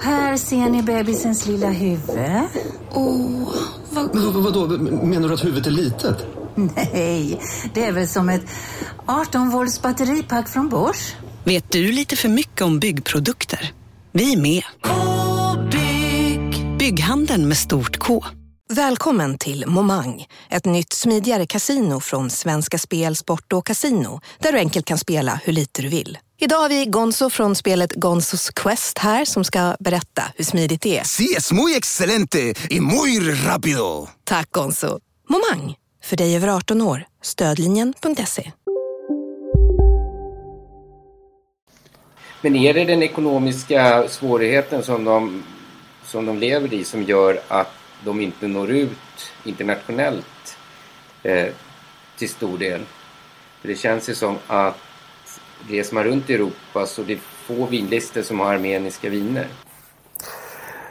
[0.00, 2.18] Här ser ni bebisens lilla huvud.
[2.92, 3.54] Åh,
[3.90, 4.14] vad...
[4.14, 4.66] Men vadå,
[5.06, 6.16] menar du att huvudet är litet?
[6.54, 7.40] Nej,
[7.74, 8.46] det är väl som ett
[9.06, 11.16] 18 volts batteripack från Bosch.
[11.44, 13.72] Vet du lite för mycket om byggprodukter?
[14.12, 14.62] Vi är med.
[14.82, 16.78] -bygg.
[16.78, 18.24] Bygghandeln med stort K.
[18.68, 24.58] Välkommen till Momang, ett nytt smidigare kasino från Svenska Spel, Sport och Casino där du
[24.58, 26.18] enkelt kan spela hur lite du vill.
[26.38, 30.98] Idag har vi Gonzo från spelet Gonzos Quest här som ska berätta hur smidigt det
[30.98, 31.04] är.
[31.04, 34.08] Sí, es muy excelente y muy rápido!
[34.24, 35.00] Tack Gonzo.
[35.28, 37.06] Momang, för dig över 18 år.
[37.22, 38.52] Stödlinjen.se.
[42.40, 45.44] Men är det den ekonomiska svårigheten som de,
[46.04, 47.72] som de lever i som gör att
[48.04, 50.56] de inte når ut internationellt
[51.22, 51.48] eh,
[52.16, 52.80] till stor del?
[53.60, 54.76] För det känns ju som att
[55.68, 59.46] reser man runt i Europa så det är få vinlistor som har armeniska viner.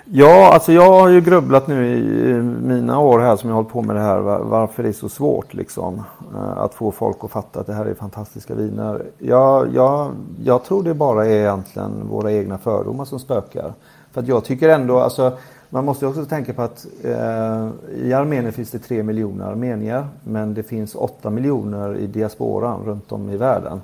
[0.05, 2.33] Ja, alltså jag har ju grubblat nu i
[2.67, 5.09] mina år här som jag har hållit på med det här varför det är så
[5.09, 9.05] svårt liksom eh, att få folk att fatta att det här är fantastiska viner.
[9.17, 10.11] Jag, jag,
[10.43, 13.73] jag tror det bara är egentligen våra egna fördomar som spökar.
[14.11, 15.37] För att jag tycker ändå, alltså
[15.69, 20.53] man måste också tänka på att eh, i Armenien finns det tre miljoner armenier men
[20.53, 23.81] det finns åtta miljoner i diasporan runt om i världen.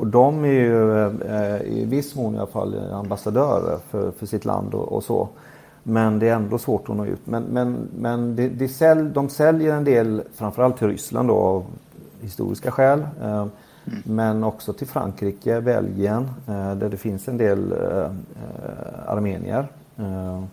[0.00, 4.44] Och de är ju eh, i viss mån i alla fall ambassadörer för, för sitt
[4.44, 5.28] land och, och, så.
[5.82, 7.20] Men det är ändå svårt att nå ut.
[7.24, 11.64] Men, men, men det, det sälj, de säljer en del framförallt till Ryssland då av
[12.20, 13.06] historiska skäl.
[13.22, 13.46] Eh.
[14.04, 18.10] Men också till Frankrike, Belgien eh, där det finns en del eh,
[19.06, 19.68] armenier.
[19.96, 20.44] Eh,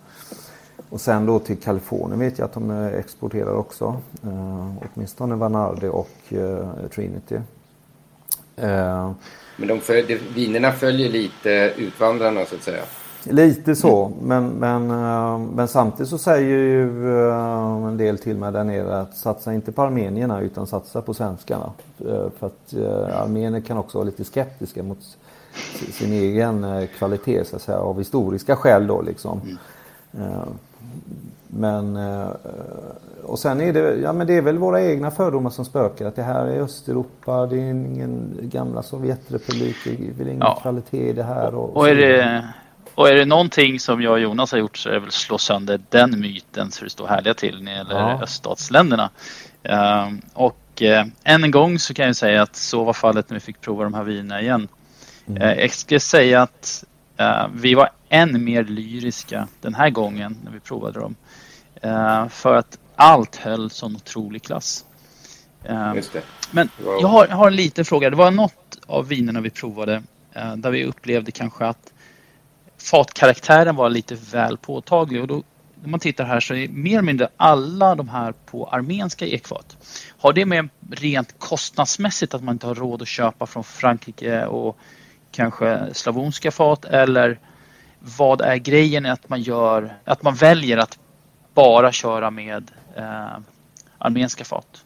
[0.90, 3.96] och sen då till Kalifornien vet jag att de exporterar också.
[4.24, 6.34] Eh, åtminstone Vanardi och
[6.96, 7.40] Trinity.
[8.58, 9.12] Eh,
[9.58, 12.84] Men de följer, vinerna följer lite utvandrarna så att säga?
[13.24, 14.20] Lite så, mm.
[14.22, 19.00] men, men, eh, men samtidigt så säger ju eh, en del till mig där nere
[19.00, 21.72] att satsa inte på armenierna utan satsa på svenskarna.
[22.40, 22.74] För att
[23.14, 25.18] armenier kan också vara lite skeptiska mot
[25.92, 29.58] sin egen kvalitet så att säga av historiska skäl då liksom.
[31.48, 32.30] Men eh,
[33.24, 36.06] och sen är det, ja men det är väl våra egna fördomar som spökar.
[36.06, 40.60] Att det här är Östeuropa, det är ingen gamla Sovjetrepublik, det är ingen Ja.
[40.62, 41.56] kvalitet i det här.
[41.56, 42.48] Och, Och är, det,
[42.96, 45.38] och är det någonting som jag och Jonas har gjort så är det väl slå
[45.38, 48.24] sönder den myten så det står härliga till när det gäller Ja.
[48.24, 49.10] öststatsländerna.
[49.64, 53.36] Ehm, och eh, än en gång så kan jag säga att så var fallet när
[53.36, 54.68] vi fick prova de här vinerna igen.
[55.28, 55.42] Mm.
[55.42, 56.84] Eh, jag ska säga att
[57.54, 61.16] vi var än mer lyriska den här gången när vi provade dem.
[61.82, 64.86] Eh, för att allt höll sån otrolig klass.
[65.64, 65.94] Eh,
[66.52, 66.70] men
[67.02, 68.10] jag har, jag har en liten fråga.
[68.10, 71.94] Det var något av vinerna vi provade eh, där vi upplevde kanske att
[72.78, 75.22] fatkaraktären var lite väl påtaglig.
[75.22, 75.44] Och då,
[75.82, 79.78] när man tittar här så är mer eller mindre alla de här på armenska ekfat.
[80.18, 84.78] Har det med rent kostnadsmässigt att man inte har råd att köpa från Frankrike och
[85.32, 87.40] kanske slavonska fat eller
[88.00, 91.00] vad är grejen att man gör, att man väljer att
[91.58, 93.38] bara köra med eh,
[93.98, 94.84] armenska fat?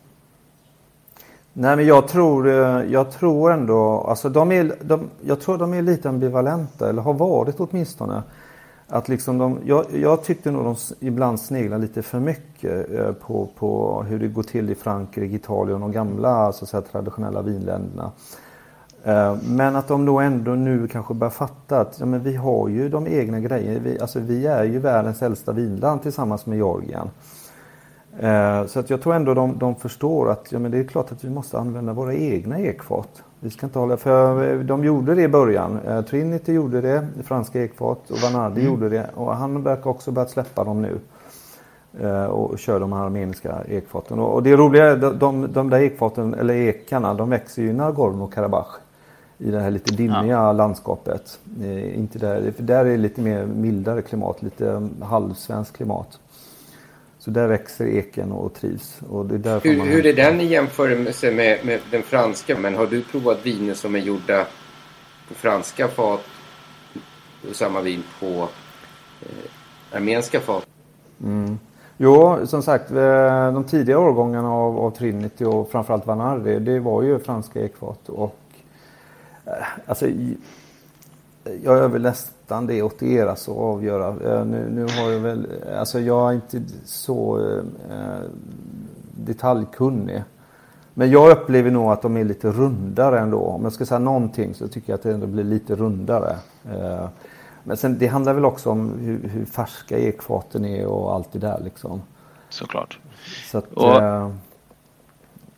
[1.53, 5.73] Nej men jag tror, eh, jag tror ändå, alltså de är, de, jag tror de
[5.73, 8.23] är lite ambivalenta eller har varit åtminstone.
[8.87, 13.49] Att liksom de, jag, jag tyckte nog de ibland sneglar lite för mycket eh, på,
[13.57, 17.41] på hur det går till i Frankrike, Italien och de gamla så att säga, traditionella
[17.41, 18.11] vinländerna.
[19.03, 22.67] Eh, Men att de då ändå nu kanske börjar fatta att ja, men vi har
[22.67, 23.79] ju de egna grejerna.
[23.83, 27.09] Vi, alltså, vi är ju världens äldsta vinland tillsammans med Georgien.
[28.19, 31.11] Eh, Så att jag tror ändå de, de förstår att ja, men det är klart
[31.11, 33.23] att vi måste använda våra egna ekfat.
[33.39, 35.79] Vi ska inte hålla, för eh, de gjorde det i början.
[36.09, 38.73] Trinity gjorde det, franska ekfat och Vanardi Mm.
[38.73, 39.09] gjorde det.
[39.15, 40.99] Och han verkar också börjat släppa dem nu.
[42.29, 44.19] Och kör de här armeniska ekfaten.
[44.19, 47.73] Och det roliga är de, de, de där ekfaten, eller ekarna, de växer ju i
[47.73, 48.65] Nagorno-Karabach.
[49.43, 51.39] I det här lite dimmiga landskapet.
[51.61, 56.19] Eh, Inte där, för där är det lite mer mildare klimat, lite halvsvenskt klimat.
[57.19, 58.99] Så där växer eken och trivs.
[59.09, 62.57] Och det är Hur, man hur är den i jämförelse med, med den franska?
[62.57, 64.47] Men har du provat viner som är gjorda
[65.27, 66.21] på franska fat
[67.49, 68.49] och samma vin på
[69.21, 70.65] eh, armenska fat?
[71.23, 71.59] Mm.
[71.97, 77.01] Jo, som sagt, eh, de tidiga årgångarna av, av Trinity och framförallt Vanardi, det var
[77.01, 78.09] ju franska ekfat.
[78.09, 78.35] Och,
[79.85, 80.37] alltså, i-
[81.63, 84.07] jag är väl nästan det åt er alltså att avgöra.
[84.07, 87.39] Eh, Nu, nu har jag väl, alltså jag är inte så
[87.89, 88.21] eh,
[89.11, 90.23] detaljkunnig.
[90.93, 93.39] Men jag upplever nog att de är lite rundare ändå.
[93.39, 96.35] Om jag ska säga någonting så tycker jag att det ändå blir lite rundare.
[96.71, 97.07] Eh,
[97.63, 101.39] Men sen, det handlar väl också om hur, hur färska ekfaten är och allt det
[101.39, 102.01] där liksom.
[102.49, 102.99] Såklart.
[103.51, 104.29] Så att, Och- eh,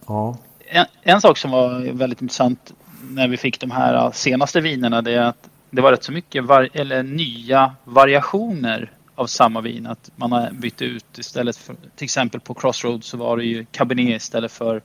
[0.07, 0.35] ja.
[0.59, 2.73] En, en sak som var väldigt intressant
[3.09, 6.11] när vi fick de här äh, senaste vinerna det är att det var rätt så
[6.11, 9.87] mycket var, eller nya variationer av samma vin.
[9.87, 13.65] Att man har bytt ut istället för till exempel på Crossroads så var det ju
[13.71, 14.81] Cabernet istället för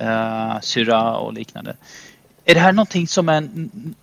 [0.00, 1.76] uh, Syrah och liknande.
[2.44, 3.48] Är det här någonting som är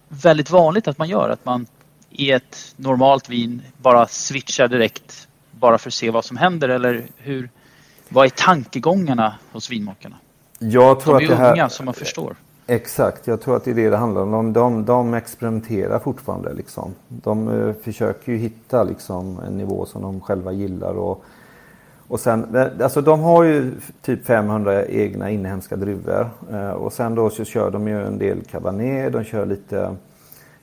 [0.09, 1.29] väldigt vanligt att man gör?
[1.29, 1.65] Att man
[2.09, 7.07] i ett normalt vin bara switchar direkt bara för att se vad som händer eller
[7.17, 7.49] hur?
[8.09, 10.15] Vad är tankegångarna hos vinmakarna?
[10.59, 11.53] Jag tror De är att det här...
[11.53, 12.35] unga som man förstår.
[12.69, 14.31] Exakt, jag tror att det är det det handlar om.
[14.31, 16.53] De, de, de experimenterar fortfarande.
[16.53, 16.93] Liksom.
[17.07, 20.93] De eh, försöker ju hitta liksom, en nivå som de själva gillar.
[20.93, 21.23] Och,
[22.07, 26.29] och sen, eh, alltså, de har ju typ 500 egna inhemska druvor.
[26.51, 29.95] Eh, och sen då så kör de ju en del Cabernet, de kör lite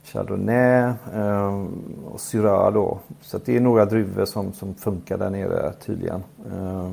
[0.05, 1.65] Chardonnay eh,
[2.05, 2.99] och Syrah då.
[3.21, 6.23] Så att det är några druvor som, som funkar där nere tydligen.
[6.53, 6.91] Eh.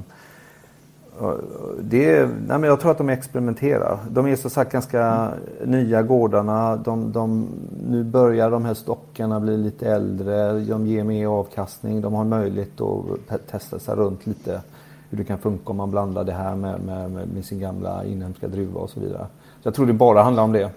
[1.21, 1.33] Eh,
[1.79, 3.99] det är, nej men jag tror att de experimenterar.
[4.09, 5.31] De är så sagt ganska
[5.65, 6.75] nya gårdarna.
[6.75, 7.47] De, de,
[7.87, 10.59] nu börjar de här stockarna bli lite äldre.
[10.59, 12.01] De ger mer avkastning.
[12.01, 14.61] De har möjlighet att testa sig runt lite.
[15.09, 18.47] Hur det kan funka om man blandar det här med, med, med, sin gamla inhemska
[18.47, 19.27] druva och så vidare.
[19.61, 20.69] Så jag tror det bara handlar om det.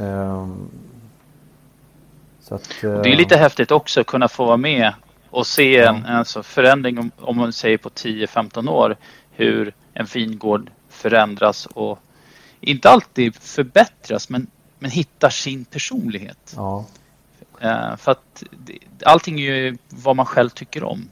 [0.00, 0.68] Ehm,
[2.50, 4.92] att, det är lite häftigt också att kunna få vara med
[5.30, 8.96] och se en alltså förändring om, om man säger på 10-15 år
[9.36, 11.98] hur en vingård förändras och
[12.60, 14.46] inte alltid förbättras men,
[14.78, 16.52] men hittar sin personlighet.
[16.56, 16.84] Ja.
[17.60, 18.42] Eh, för att
[19.04, 21.08] allting är ju vad man själv tycker om.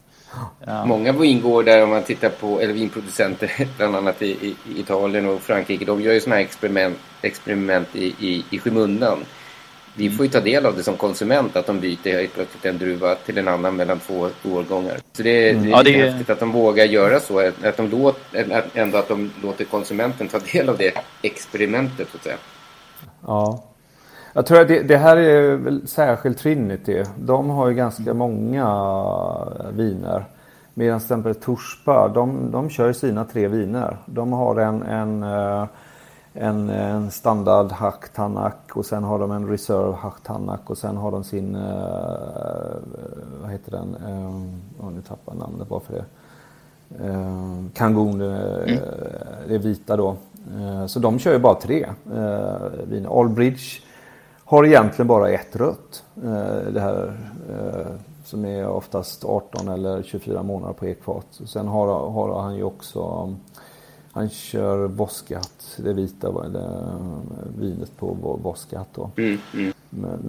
[0.67, 5.29] Eh, Många vingårdar om man tittar på, eller vinproducenter bland annat i, i, i Italien
[5.29, 9.19] och Frankrike, de gör ju sådana här experiment, experiment i, i, i skymundan.
[9.96, 12.78] Vi får ju ta del av det som konsument att de byter helt plötsligt en
[12.78, 14.96] druva till en annan mellan två årgångar.
[15.12, 15.62] Så det, Mm.
[15.62, 17.38] det är Ja, det häftigt att de vågar göra så.
[17.62, 18.18] Att de låt,
[18.52, 22.37] att ändå att de låter konsumenten ta del av det experimentet så att säga.
[23.26, 23.64] Ja.
[24.33, 27.02] Jag tror att det, det här är väl särskilt Trinity.
[27.18, 28.66] De har ju ganska många
[29.72, 30.24] viner.
[30.74, 33.96] Medan till exempel Torspa, de, de kör sina tre viner.
[34.07, 35.64] De har en, en, eh,
[36.37, 40.97] en, en standard Hack Tanak och sen har de en Reserve Hack Tanak och sen
[40.97, 41.62] har de sin, uh,
[43.42, 46.05] vad heter den, uh, oh, nu tappar jag namnet bara för det.
[47.05, 48.79] Uh, Kangon, mm.
[49.49, 50.16] det vita då.
[50.87, 51.87] Så de kör ju bara tre
[52.85, 53.20] viner.
[53.20, 53.83] Allbridge
[54.44, 56.05] har egentligen bara ett rött.
[56.73, 57.16] det här
[58.25, 61.27] som är oftast 18 eller 24 månader på ekfat.
[61.47, 63.35] Sen har, har han ju också
[64.14, 66.70] han kör Voskat, det vita det,
[67.59, 68.07] vinet på
[68.42, 69.11] Voskat då.
[69.16, 69.72] Mm, mm.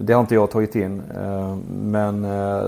[0.00, 1.02] Det har inte jag tagit in.
[1.16, 2.64] Eh, men eh,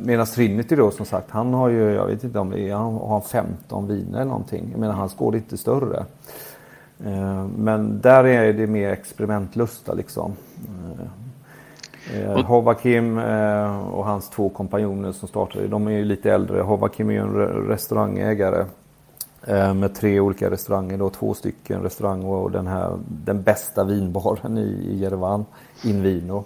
[0.00, 2.94] medan Trinity då som sagt, han har ju, jag vet inte om det är, han
[2.94, 4.68] har 15 viner eller någonting.
[4.70, 6.04] Jag menar hans går inte större.
[7.04, 10.36] Eh, men där är det mer experimentlusta liksom.
[12.14, 16.60] Eh, Hovakim eh, och hans två kompanjoner som startade, de är ju lite äldre.
[16.60, 17.34] Hovakim är ju en
[17.68, 18.64] restaurangägare
[19.46, 24.58] Eh, med tre olika restauranger, då, två stycken restauranger och den här den bästa vinbaren
[24.58, 25.44] i, i Jerevan,
[25.84, 26.44] Invino.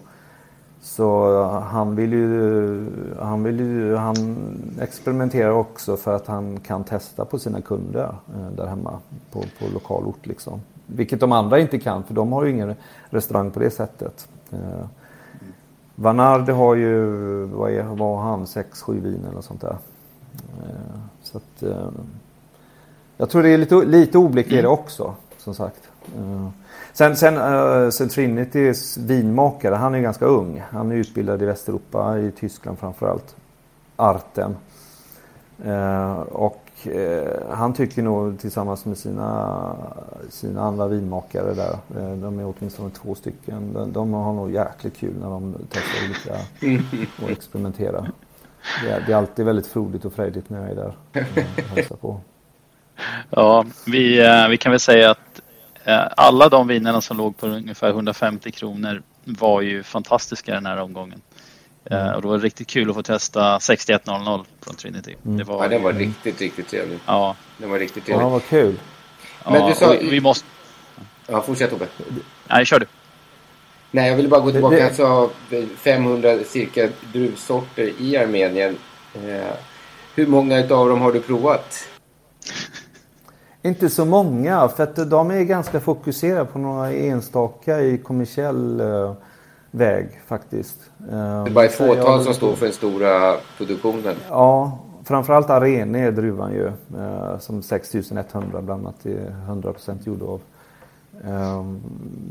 [0.80, 2.86] Så han vill ju,
[3.20, 4.46] han vill ju, han
[4.80, 8.98] experimenterar också för att han kan testa på sina kunder eh, där hemma
[9.30, 10.60] på, på lokalort liksom.
[10.86, 12.74] Vilket de andra inte kan för de har ju ingen
[13.10, 14.28] restaurang på det sättet.
[14.50, 14.86] Eh,
[15.94, 17.04] Vanard har ju,
[17.44, 19.76] vad, är, vad har han, 6-7 vin eller sånt där.
[21.22, 21.62] Så att,
[23.22, 24.70] jag tror det är lite, lite oblick i det mm.
[24.70, 25.90] också, som sagt.
[26.16, 26.48] Eh,
[26.92, 30.62] sen, sen, sen Trinitys vinmakare, han är ganska ung.
[30.70, 33.36] Han är utbildad i Västeuropa, i Tyskland framförallt.
[33.96, 34.56] Arten.
[36.28, 39.76] Och Eh, han tycker nog tillsammans med sina,
[40.30, 44.96] sina andra vinmakare där, eh, de är åtminstone två stycken, de, de har nog jäkligt
[44.96, 46.44] kul när de testar olika
[47.24, 48.10] och experimenterar.
[48.84, 51.96] Det är, det är alltid väldigt frodigt och frejdigt när jag är där och hälsar
[51.96, 52.20] på.
[53.30, 55.40] Ja, vi, eh, vi kan väl säga att
[56.16, 61.20] alla de vinerna som låg på ungefär 150 kronor var ju fantastiska den här omgången.
[61.90, 62.14] Mm.
[62.14, 65.14] Och det var riktigt kul att få testa 6100 från Trinity.
[65.24, 65.36] Mm.
[65.38, 67.00] Det var, ja, det var riktigt, riktigt trevligt.
[67.06, 67.36] Ja.
[67.58, 68.24] Det var riktigt trevligt.
[68.24, 68.74] Ja, vad kul.
[69.44, 69.96] Men ja, du sa...
[70.00, 70.46] Vi måste...
[71.26, 71.86] Ja, fortsätt Tobbe.
[72.48, 72.86] Nej, kör du.
[73.90, 74.76] Nej, jag ville bara gå tillbaka.
[74.76, 74.94] Det, det...
[74.94, 75.30] sa
[75.76, 78.78] 500 cirka druvsorter i Armenien.
[79.14, 79.54] Eh,
[80.14, 81.88] hur många av dem har du provat?
[83.62, 89.12] Inte så många, för att de är ganska fokuserade på några enstaka i kommersiell eh,
[89.70, 90.78] väg faktiskt.
[90.98, 94.14] Det är bara ett fåtal som står för den stora produktionen.
[94.28, 96.66] Ja, framförallt Arene är druvan ju.
[96.66, 100.40] Eh, som 6100 bland annat är 100% gjord av.
[101.24, 101.80] Ehm,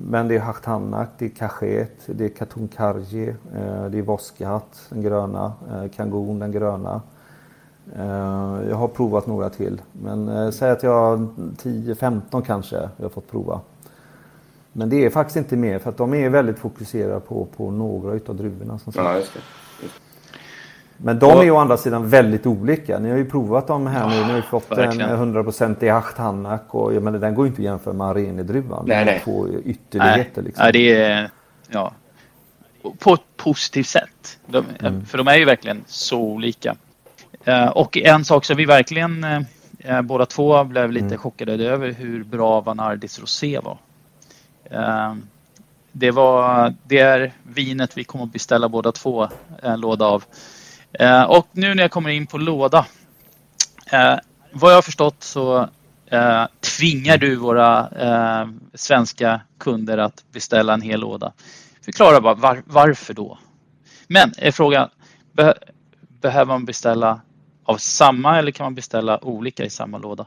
[0.10, 5.02] men det är Hachtanak, det är Kachet, det är Katunkarji, eh, det är Voskahat, den
[5.02, 7.02] gröna, eh, Kangon, den gröna.
[8.70, 9.82] Jag har provat några till.
[9.92, 13.62] Men säg att jag har 10-15 kanske jag har fått prova.
[14.74, 18.14] Men det är faktiskt inte mer för att de är väldigt fokuserade på, på några
[18.14, 18.80] utav druvorna.
[18.80, 19.40] Som ja, just det.
[21.04, 23.00] Men de är ju å andra sidan väldigt olika.
[23.00, 24.16] Ni har ju provat dem här nu.
[24.16, 25.10] Ni har ju fått verkligen.
[25.10, 28.86] en 100% i Hachtanak och jag menar, den går ju inte att jämföra med Arenedruvan.
[28.88, 29.22] Nej, nej.
[29.24, 30.32] Två ytterligheter.
[30.36, 30.64] Nej, liksom.
[30.64, 31.30] nej, det är...
[31.68, 31.94] Ja.
[33.00, 34.40] På ett positivt sätt.
[34.46, 35.06] De, mm.
[35.06, 36.76] För de är ju verkligen så olika.
[37.48, 41.18] Uh, och en sak som vi verkligen uh, båda två blev lite mm.
[41.18, 43.78] chockade över hur bra Vanardis Rosé var.
[45.92, 49.30] Det, var, det är vinet vi kommer att beställa båda två
[49.62, 50.24] en låda av.
[51.28, 52.86] Och nu när jag kommer in på låda.
[54.52, 55.70] Vad jag har förstått så
[56.78, 57.90] tvingar du våra
[58.74, 61.34] svenska kunder att beställa en hel låda.
[61.86, 63.38] Förklara bara var, varför då?
[64.08, 64.90] Men är frågan,
[65.34, 65.54] be,
[66.22, 67.22] behöver man beställa
[67.64, 70.26] av samma eller kan man beställa olika i samma låda?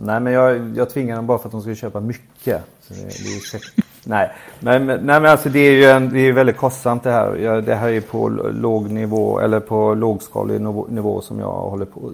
[0.00, 2.62] Nej, men jag, jag tvingar dem bara för att de ska köpa mycket.
[2.88, 3.60] Det, det
[4.04, 7.60] nej, men, nej, men alltså det är ju en, det är väldigt kostsamt det här.
[7.60, 12.12] Det här är på låg nivå eller på lågskalig nivå som jag håller på,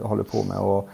[0.00, 0.58] eh, håller på med.
[0.58, 0.88] Och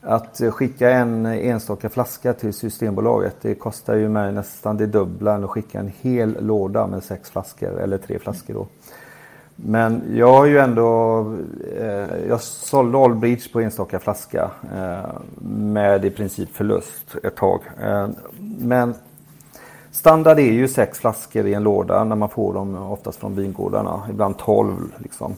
[0.00, 5.44] att skicka en enstaka flaska till Systembolaget det kostar ju mig nästan det dubbla än
[5.44, 8.66] att skicka en hel låda med sex flaskor eller tre flaskor då.
[9.56, 11.18] Men jag har ju ändå,
[11.80, 15.10] eh, jag sålde Allbridge på enstaka flaska eh,
[15.48, 17.60] med i princip förlust ett tag.
[17.82, 18.08] Eh,
[18.58, 18.94] men
[19.90, 24.02] standard är ju sex flaskor i en låda när man får dem oftast från vingårdarna,
[24.10, 25.34] ibland tolv liksom.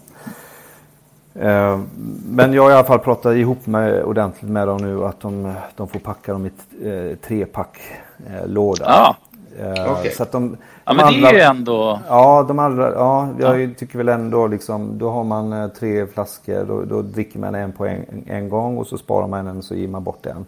[1.35, 1.81] Eh,
[2.29, 5.53] men jag har i alla fall pratat ihop mig ordentligt med dem nu att de,
[5.77, 6.51] de får packa dem i
[6.89, 7.79] eh, trepack
[8.27, 8.85] eh, låda.
[8.87, 9.17] Ah.
[9.61, 10.11] Eh, okay.
[10.11, 12.01] så att de, ja, men andra, det är ju ändå...
[12.09, 13.69] Ja, de andra, ja, jag ja.
[13.77, 17.73] tycker väl ändå liksom, då har man eh, tre flaskor, då, då dricker man en
[17.73, 20.47] på en, en gång och så sparar man en och så ger man bort en.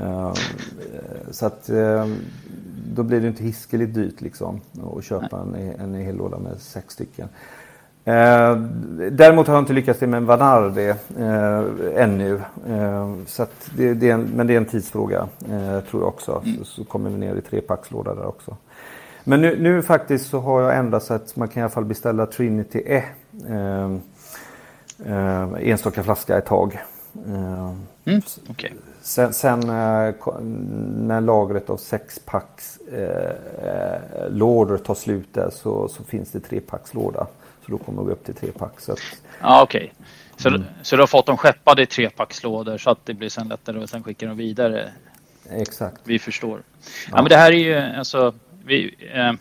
[0.00, 0.32] Uh,
[1.30, 2.06] så att uh,
[2.94, 4.60] då blir det inte hiskeligt dyrt liksom
[4.96, 7.28] att köpa en, en hel låda med sex stycken.
[8.06, 8.56] Eh,
[9.10, 11.64] däremot har jag inte lyckats det med Vanardi eh,
[12.02, 12.40] ännu.
[12.68, 13.46] Eh, så
[13.76, 16.42] det, det en, men det är en tidsfråga eh, tror jag också.
[16.44, 16.58] Mm.
[16.58, 18.56] Så, så, kommer vi ner i trepackslåda där också.
[19.24, 21.84] Men nu, nu, faktiskt så har jag ändrat så att man kan i alla fall
[21.84, 23.04] beställa Trinity E.
[23.48, 23.90] Eh,
[25.12, 26.78] eh, enstaka flaska ett tag.
[27.26, 28.70] Eh, mm, okay.
[29.02, 30.14] Sen, sen eh,
[30.96, 33.32] när lagret av sexpacks eh,
[34.30, 37.26] lådor tar slut där så, så finns det trepackslåda.
[37.66, 38.80] Så då kommer vi upp till trepack.
[38.80, 38.98] Så att...
[39.40, 39.92] Ja, okej.
[39.94, 40.06] Okay.
[40.36, 40.64] Så, mm.
[40.82, 43.88] så du har fått dem skeppade i trepackslådor så att det blir sen lättare och
[43.88, 44.92] sen skickar dem vidare?
[45.50, 46.00] Exakt.
[46.04, 46.62] Vi förstår.
[46.80, 49.32] Ja, ja men det här är ju alltså, vi, eh,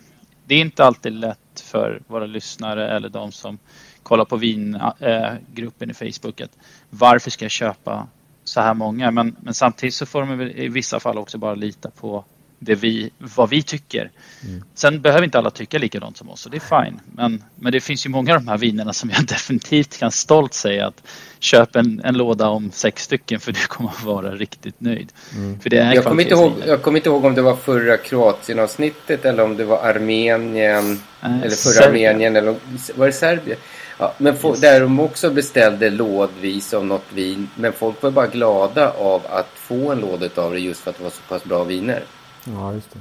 [0.45, 3.57] det är inte alltid lätt för våra lyssnare eller de som
[4.03, 6.57] kollar på vingruppen eh, i Facebook att
[6.89, 8.07] varför ska jag köpa
[8.43, 9.11] så här många?
[9.11, 12.25] Men, men samtidigt så får de i vissa fall också bara lita på
[12.65, 14.11] det vi, vad vi tycker.
[14.43, 14.63] Mm.
[14.73, 16.99] Sen behöver inte alla tycka likadant som oss och det är fine.
[17.05, 20.53] Men, men det finns ju många av de här vinerna som jag definitivt kan stolt
[20.53, 21.07] säga att
[21.39, 25.11] köp en, en låda om sex stycken för du kommer att vara riktigt nöjd.
[25.35, 25.59] Mm.
[25.59, 27.97] För det är jag, kommer inte ihåg, jag kommer inte ihåg om det var förra
[27.97, 30.55] Kroatien-avsnittet eller om det var Armenien.
[30.57, 32.09] Äh, eller förra Serbien.
[32.09, 32.55] Armenien eller
[32.95, 33.57] var det Serbien?
[33.97, 34.61] Ja, men yes.
[34.61, 37.49] där de också beställde lådvis av något vin.
[37.55, 40.97] Men folk var bara glada av att få en låda av det just för att
[40.97, 42.03] det var så pass bra viner.
[42.45, 42.99] Ja, just det.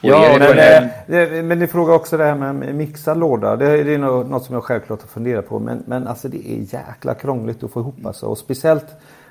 [0.00, 3.56] Ja, men, det, det, men ni frågar också det här med mixad låda.
[3.56, 5.58] Det, det är något som jag självklart har funderat på.
[5.58, 8.26] Men, men alltså det är jäkla krångligt att få ihop alltså.
[8.26, 8.86] Och speciellt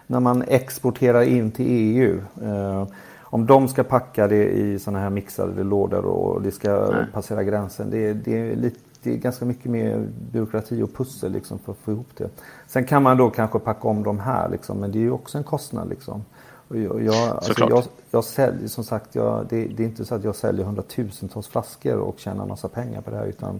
[0.07, 2.21] när man exporterar in till EU.
[2.43, 2.87] Eh,
[3.35, 7.05] om de ska packa det i sådana här mixade lådor och det ska Nej.
[7.13, 7.89] passera gränsen.
[7.89, 11.77] Det, det, är lite, det är ganska mycket mer byråkrati och pussel liksom för att
[11.77, 12.29] få ihop det.
[12.67, 15.37] Sen kan man då kanske packa om de här liksom, men det är ju också
[15.37, 16.25] en kostnad liksom.
[16.67, 17.83] Och jag, jag, alltså jag,
[18.15, 21.97] jag säljer, som sagt, jag, det, det, är inte så att jag säljer hundratusentals flaskor
[21.97, 23.59] och tjänar massa pengar på det här utan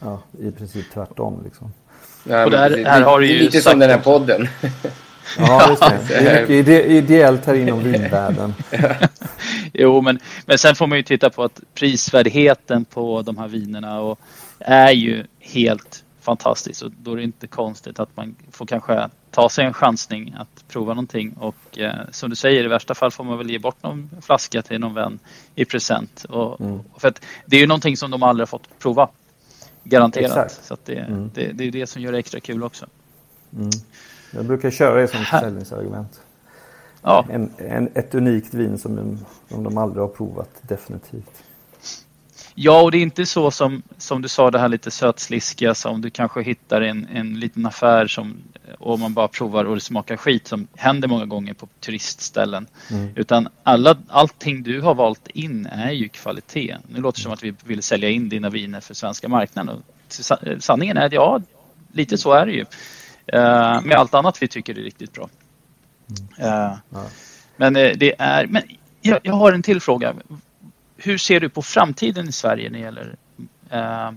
[0.00, 1.40] ja, i princip tvärtom.
[1.44, 1.72] Liksom.
[2.24, 4.48] Ja, och där, här har du ju lite som den här podden.
[5.38, 5.98] Ja, just det.
[6.08, 8.54] det är mycket ide ideellt här inom vinvärlden.
[9.72, 14.00] jo, men, men sen får man ju titta på att prisvärdheten på de här vinerna
[14.00, 14.20] och
[14.58, 19.48] är ju helt fantastiskt och då är det inte konstigt att man får kanske ta
[19.48, 23.24] sig en chansning att prova någonting och eh, som du säger i värsta fall får
[23.24, 25.18] man väl ge bort någon flaska till någon vän
[25.54, 26.24] i present.
[26.28, 26.80] Och, mm.
[26.96, 29.08] för att det är ju någonting som de aldrig har fått prova.
[29.84, 30.46] Garanterat.
[30.46, 30.64] Exakt.
[30.64, 31.30] Så det, mm.
[31.34, 32.86] det, det, är det som gör det extra kul också.
[33.56, 33.70] Mm.
[34.30, 36.20] Jag brukar köra det som försäljningsargument.
[37.02, 37.26] Ja.
[37.30, 39.18] En, en, ett unikt vin som de,
[39.48, 41.44] som de aldrig har provat, definitivt.
[42.60, 46.00] Ja, och det är inte så som, som du sa det här lite sötsliskiga som
[46.00, 48.36] du kanske hittar en, en liten affär som
[48.78, 52.66] och man bara provar och det smakar skit som händer många gånger på turistställen.
[52.90, 53.08] Mm.
[53.16, 56.76] Utan alla, allting du har valt in är ju kvalitet.
[56.88, 59.82] Nu låter det som att vi vill sälja in dina viner för svenska marknaden.
[60.58, 61.40] Sanningen är att ja,
[61.92, 62.60] lite så är det ju.
[62.60, 65.28] Uh, med allt annat vi tycker är riktigt bra.
[66.40, 67.06] Uh, ja.
[67.56, 68.62] Men uh, det är, men
[69.00, 70.14] jag, jag, har en till fråga
[70.98, 73.16] hur ser du på framtiden i Sverige när det gäller
[73.70, 74.10] eh,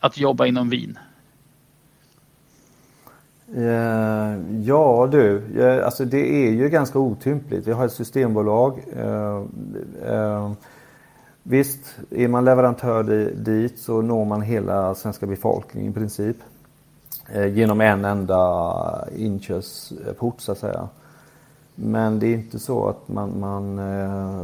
[0.00, 0.98] att jobba inom vin?
[3.56, 7.66] Eh, ja du, eh, alltså det är ju ganska otympligt.
[7.66, 8.84] Vi har ett systembolag.
[8.96, 10.52] Eh,
[11.42, 13.02] visst, är man leverantör
[13.34, 16.36] dit så når man hela svenska befolkningen i princip.
[17.52, 20.88] genom en enda inkörsport så att säga.
[21.74, 24.42] Men det är inte så att man, man, eh,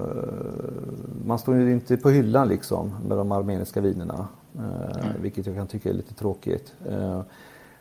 [1.26, 4.28] man står ju inte på hyllan liksom med de armeniska vinerna.
[4.58, 5.22] Mm.
[5.22, 6.72] Vilket jag kan tycka är lite tråkigt.
[6.88, 7.20] Eh,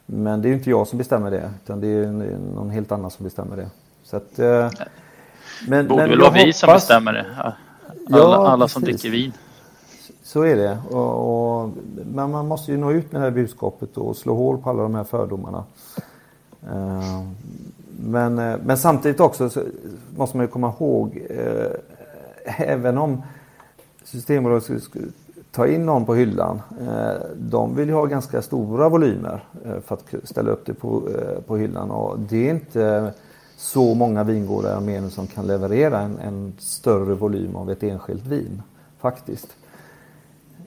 [0.05, 2.11] men det är inte jag som bestämmer det utan det är
[2.55, 3.69] någon helt annan som bestämmer det.
[4.03, 4.37] Så att,
[5.67, 7.25] men, Borde men väl vara vi som bestämmer det.
[7.37, 7.55] Alla,
[8.07, 9.33] ja, alla som dricker vin.
[10.23, 10.77] Så är det.
[10.89, 11.69] Och, och,
[12.05, 14.83] men man måste ju nå ut med det här budskapet och slå hål på alla
[14.83, 15.63] de här fördomarna.
[18.03, 19.61] Men, eh, men samtidigt också så
[20.15, 21.71] måste man ju komma ihåg, eh,
[22.57, 23.21] även om
[24.03, 25.07] Systembolaget skulle
[25.51, 26.61] ta in någon på hyllan.
[26.81, 31.01] Eh, de vill ju ha ganska stora volymer eh, för att ställa upp det på,
[31.09, 31.91] eh, på hyllan.
[31.91, 33.13] Och det är inte
[33.57, 38.25] så många vingårdar i Armenien som kan leverera en, en större volym av ett enskilt
[38.25, 38.61] vin.
[38.99, 39.47] Faktiskt.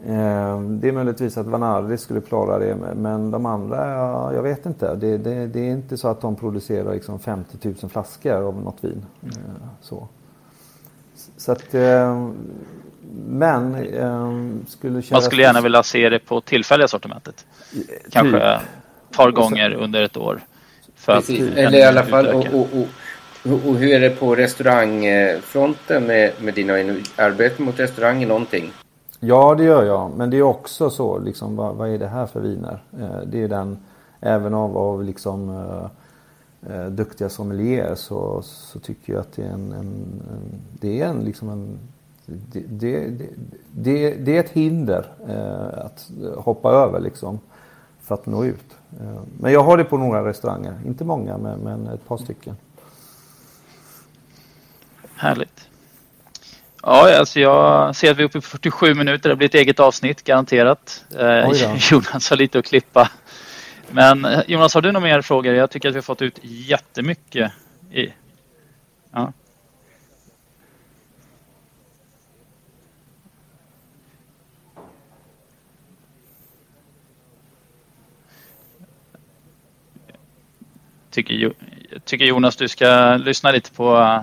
[0.07, 3.79] Eh, det är möjligtvis att Vanardi skulle klara det men de andra,
[4.35, 4.95] jag vet inte.
[4.95, 8.85] Det, det, det, är inte så att de producerar liksom 50 000 flaskor av något
[8.85, 9.07] vin.
[9.23, 9.31] Eh,
[9.81, 10.09] så.
[11.37, 12.29] Så att, eh,
[13.27, 13.77] men
[14.69, 17.47] skulle Man skulle gärna vilja se det på tillfälliga sortimentet.
[18.11, 18.43] Kanske Typ.
[18.43, 20.41] ett par gånger under ett år.
[20.95, 22.69] För att Eller i alla fall, och, och,
[23.45, 26.73] och, och hur är det på restaurangfronten med, med dina
[27.17, 28.29] arbete mot restaurang?
[28.29, 28.73] Någonting?
[29.25, 30.11] Ja, det gör jag.
[30.17, 32.83] Men det är också så, liksom, vad, vad är det här för viner?
[33.01, 33.79] Eh, det är den,
[34.21, 35.87] även av, av liksom, eh,
[36.73, 41.07] eh duktiga sommelier så, så tycker jag att det är en, en, en det är
[41.07, 41.79] en, liksom en
[42.27, 43.29] det, det, det,
[43.71, 47.41] det, det är ett hinder eh, att hoppa över liksom
[48.01, 48.77] för att nå ut.
[49.01, 52.57] Eh, men jag har det på några restauranger, inte många men, men ett par stycken.
[55.15, 55.69] Härligt.
[56.83, 59.29] Ja, alltså jag ser att vi är uppe på 47 minuter.
[59.29, 61.05] Det blir ett eget avsnitt garanterat.
[61.19, 61.51] Eh.
[61.91, 63.11] Jonas har lite att klippa.
[63.91, 65.55] Men eh, Jonas, har du några mer frågor?
[65.55, 67.53] Jag tycker att vi har fått ut jättemycket.
[67.93, 68.13] I...
[69.13, 69.33] Ja.
[81.11, 81.53] Tycker,
[82.05, 84.21] tycker Jonas du ska lyssna lite på, eh,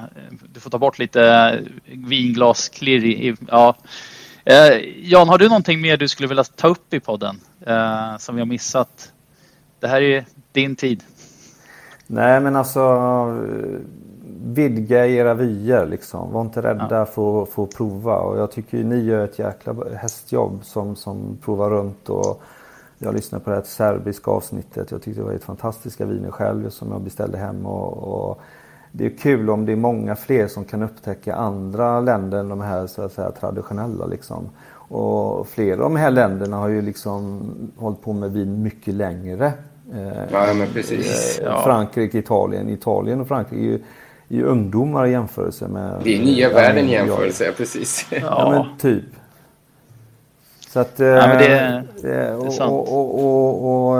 [0.53, 3.05] du får ta bort lite vinglasklirr.
[3.05, 3.75] i- Ja.
[4.45, 4.77] Eh,
[5.09, 8.41] Jan, har du någonting mer du skulle vilja ta upp i podden eh, som vi
[8.41, 9.11] har missat?
[9.79, 11.03] Det här är din tid.
[12.07, 13.79] Nej men alltså eh,
[14.45, 16.31] vidga era vyer liksom.
[16.33, 18.15] Var inte rädda för, för att prova.
[18.17, 22.09] Och jag tycker ni gör ett jäkla hästjobb som, som provar runt.
[22.09, 22.41] Och
[22.99, 24.91] jag lyssnade på det här serbiska avsnittet.
[24.91, 27.65] Jag tyckte det var ett fantastiska viner själv som jag beställde hem.
[27.65, 27.97] Och,
[28.29, 28.41] och
[28.91, 32.61] det är kul om det är många fler som kan upptäcka andra länder än de
[32.61, 34.05] här så att säga, traditionella.
[34.05, 34.49] Liksom.
[34.91, 37.41] Och flera av de här länderna har ju liksom
[37.77, 39.45] hållit på med vin mycket längre.
[39.93, 41.39] Eh, Ja, men precis.
[41.39, 41.61] eh, Ja.
[41.63, 42.69] Frankrike, Italien.
[42.69, 43.75] Italien och Frankrike är ju,
[44.29, 46.01] är ju ungdomar i jämförelse med...
[46.03, 48.05] Det är nya Ja, världen i jämförelse, ja, precis.
[48.21, 49.03] Ja, men typ.
[50.69, 50.99] Så att...
[50.99, 52.71] Ja, men det eh, det är och, sant.
[52.71, 53.91] och, och, och,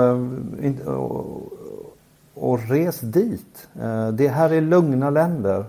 [2.34, 3.68] och, eh, res dit.
[3.80, 5.64] Eh, Det här är lugna länder.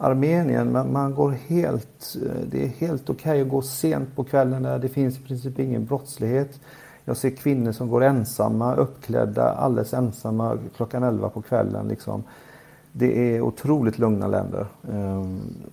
[0.00, 2.16] Armenien, man, går helt...
[2.50, 4.78] Det är helt okej att gå sent på kvällen där.
[4.78, 6.60] Det finns i princip ingen brottslighet.
[7.04, 11.88] Jag ser kvinnor som går ensamma, uppklädda, alldeles ensamma klockan 11 på kvällen.
[11.88, 12.24] Liksom.
[12.92, 14.66] Det är otroligt lugna länder.
[14.92, 15.24] Eh,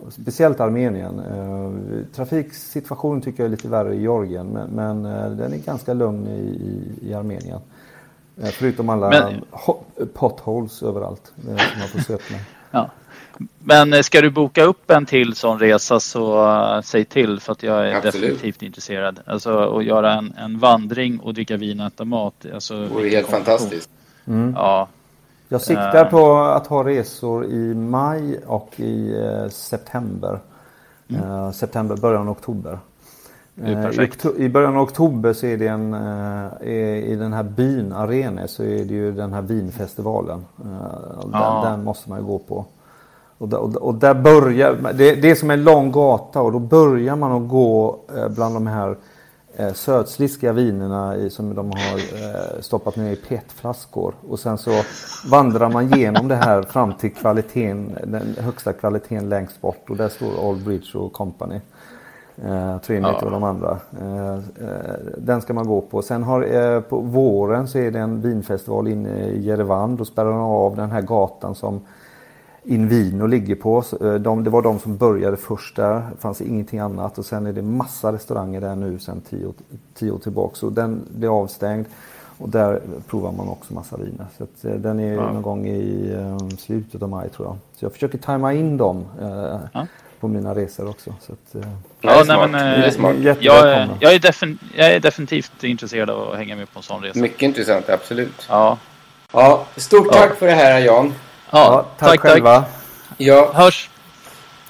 [0.10, 1.20] speciellt Armenien.
[1.20, 5.94] Eh, trafiksituationen tycker jag är lite värre i Georgien men, men eh, den är ganska
[5.94, 7.60] lugn i, i, i Armenien.
[8.42, 12.40] Eh, förutom alla Men- ho- potholes överallt eh, som man får upp med.
[12.72, 12.90] Ja.
[13.60, 16.46] Men ska du boka upp en till sån resa så
[16.76, 18.14] eh, säg till för att jag är Absolut.
[18.14, 19.20] definitivt intresserad.
[19.26, 22.46] Alltså att göra en, en vandring och dricka vin och äta mat.
[22.54, 23.90] Alltså, Det vore helt fantastiskt.
[24.28, 24.54] Mm.
[24.58, 24.88] Ja.
[25.48, 26.12] Jag siktar Eh.
[26.12, 30.40] på att ha resor i maj och i eh, september.
[31.10, 32.80] Eh, september, början av oktober.
[34.38, 35.94] I, början av oktober så är det en,
[37.04, 40.46] i den här byn Arene så är det ju den här vinfestivalen.
[40.60, 40.66] Eh,
[41.22, 41.62] Den, Ja.
[41.70, 42.66] den måste man ju gå på.
[43.38, 47.16] Och där, och, där- börjar, det, det är som en lång gata och då börjar
[47.16, 48.00] man att gå
[48.36, 48.96] bland de här
[49.58, 54.14] eh, sötsliskiga vinerna i, som de har eh, stoppat ner i petflaskor.
[54.30, 54.72] Och sen så
[55.30, 59.90] vandrar man genom det här fram till kvaliteten, den högsta kvaliteten längst bort.
[59.90, 61.60] Och där står Old Bridge och Company.
[62.46, 63.26] Eh, Trinity Ja.
[63.26, 63.78] och de andra.
[64.02, 66.02] Eh, eh, den ska man gå på.
[66.02, 69.96] Sen har, eh, på våren så är det en vinfestival inne i Jerevan.
[69.96, 71.82] Då spärrar de av den här gatan som
[72.68, 73.84] Invino ligger på.
[74.02, 75.94] Eh, De, det var de som började först där.
[75.96, 77.18] Det fanns ingenting annat.
[77.18, 79.54] Och sen är det massa restauranger där nu sen tio,
[79.94, 80.56] tio år tillbaka.
[80.56, 81.86] Så den blir avstängd.
[82.38, 84.26] Och där provar man också massa viner.
[84.38, 85.32] Så att, eh, den är Ja.
[85.32, 87.58] någon gång i eh, slutet av maj tror jag.
[87.76, 89.84] Så jag försöker tajma in dem eh,
[90.20, 91.14] på mina resor också.
[91.22, 93.38] Så att, eh, Ja, nej, men, eh, jag,
[94.00, 97.20] jag, är defin, jag är definitivt intresserad av att hänga med på en sån resa.
[97.20, 98.46] Mycket intressant, absolut.
[98.50, 98.78] Ja.
[99.34, 100.14] Ja, stort Ja.
[100.14, 101.14] tack för det här Jan.
[101.56, 102.66] Ja, tack tack, själva.
[103.18, 103.52] Ja.
[103.54, 103.90] Hörs.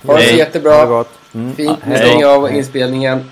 [0.05, 0.73] Ha det så jättebra.
[0.73, 1.09] Ha det gott.
[1.33, 1.55] Mm.
[1.55, 1.79] Fint.
[1.85, 3.31] Nu stänger jag av inspelningen.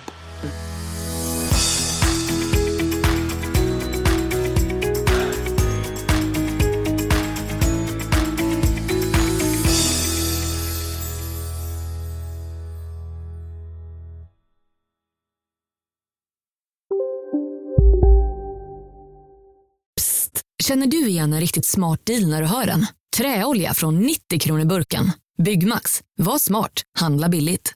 [20.63, 22.85] Känner du igen en riktigt smart deal när du hör den?
[23.17, 25.11] Träolja från 90 kronor burken.
[25.43, 26.01] Byggmax.
[26.17, 26.71] Var smart.
[26.99, 27.73] Handla billigt.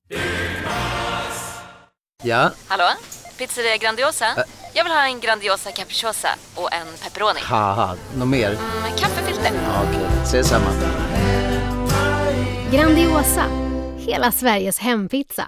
[2.24, 2.84] Ja, Hallå?
[3.38, 4.26] Pizzeria Grandiosa?
[4.74, 7.40] Jag vill ha en Grandiosa capriciosa och en pepperoni.
[8.18, 8.50] något mer?
[8.82, 9.52] Med kaffefilter.
[9.64, 10.66] Ja, Okej, ses samma.
[12.72, 13.44] Grandiosa,
[13.98, 15.48] Hela Sveriges hempizza.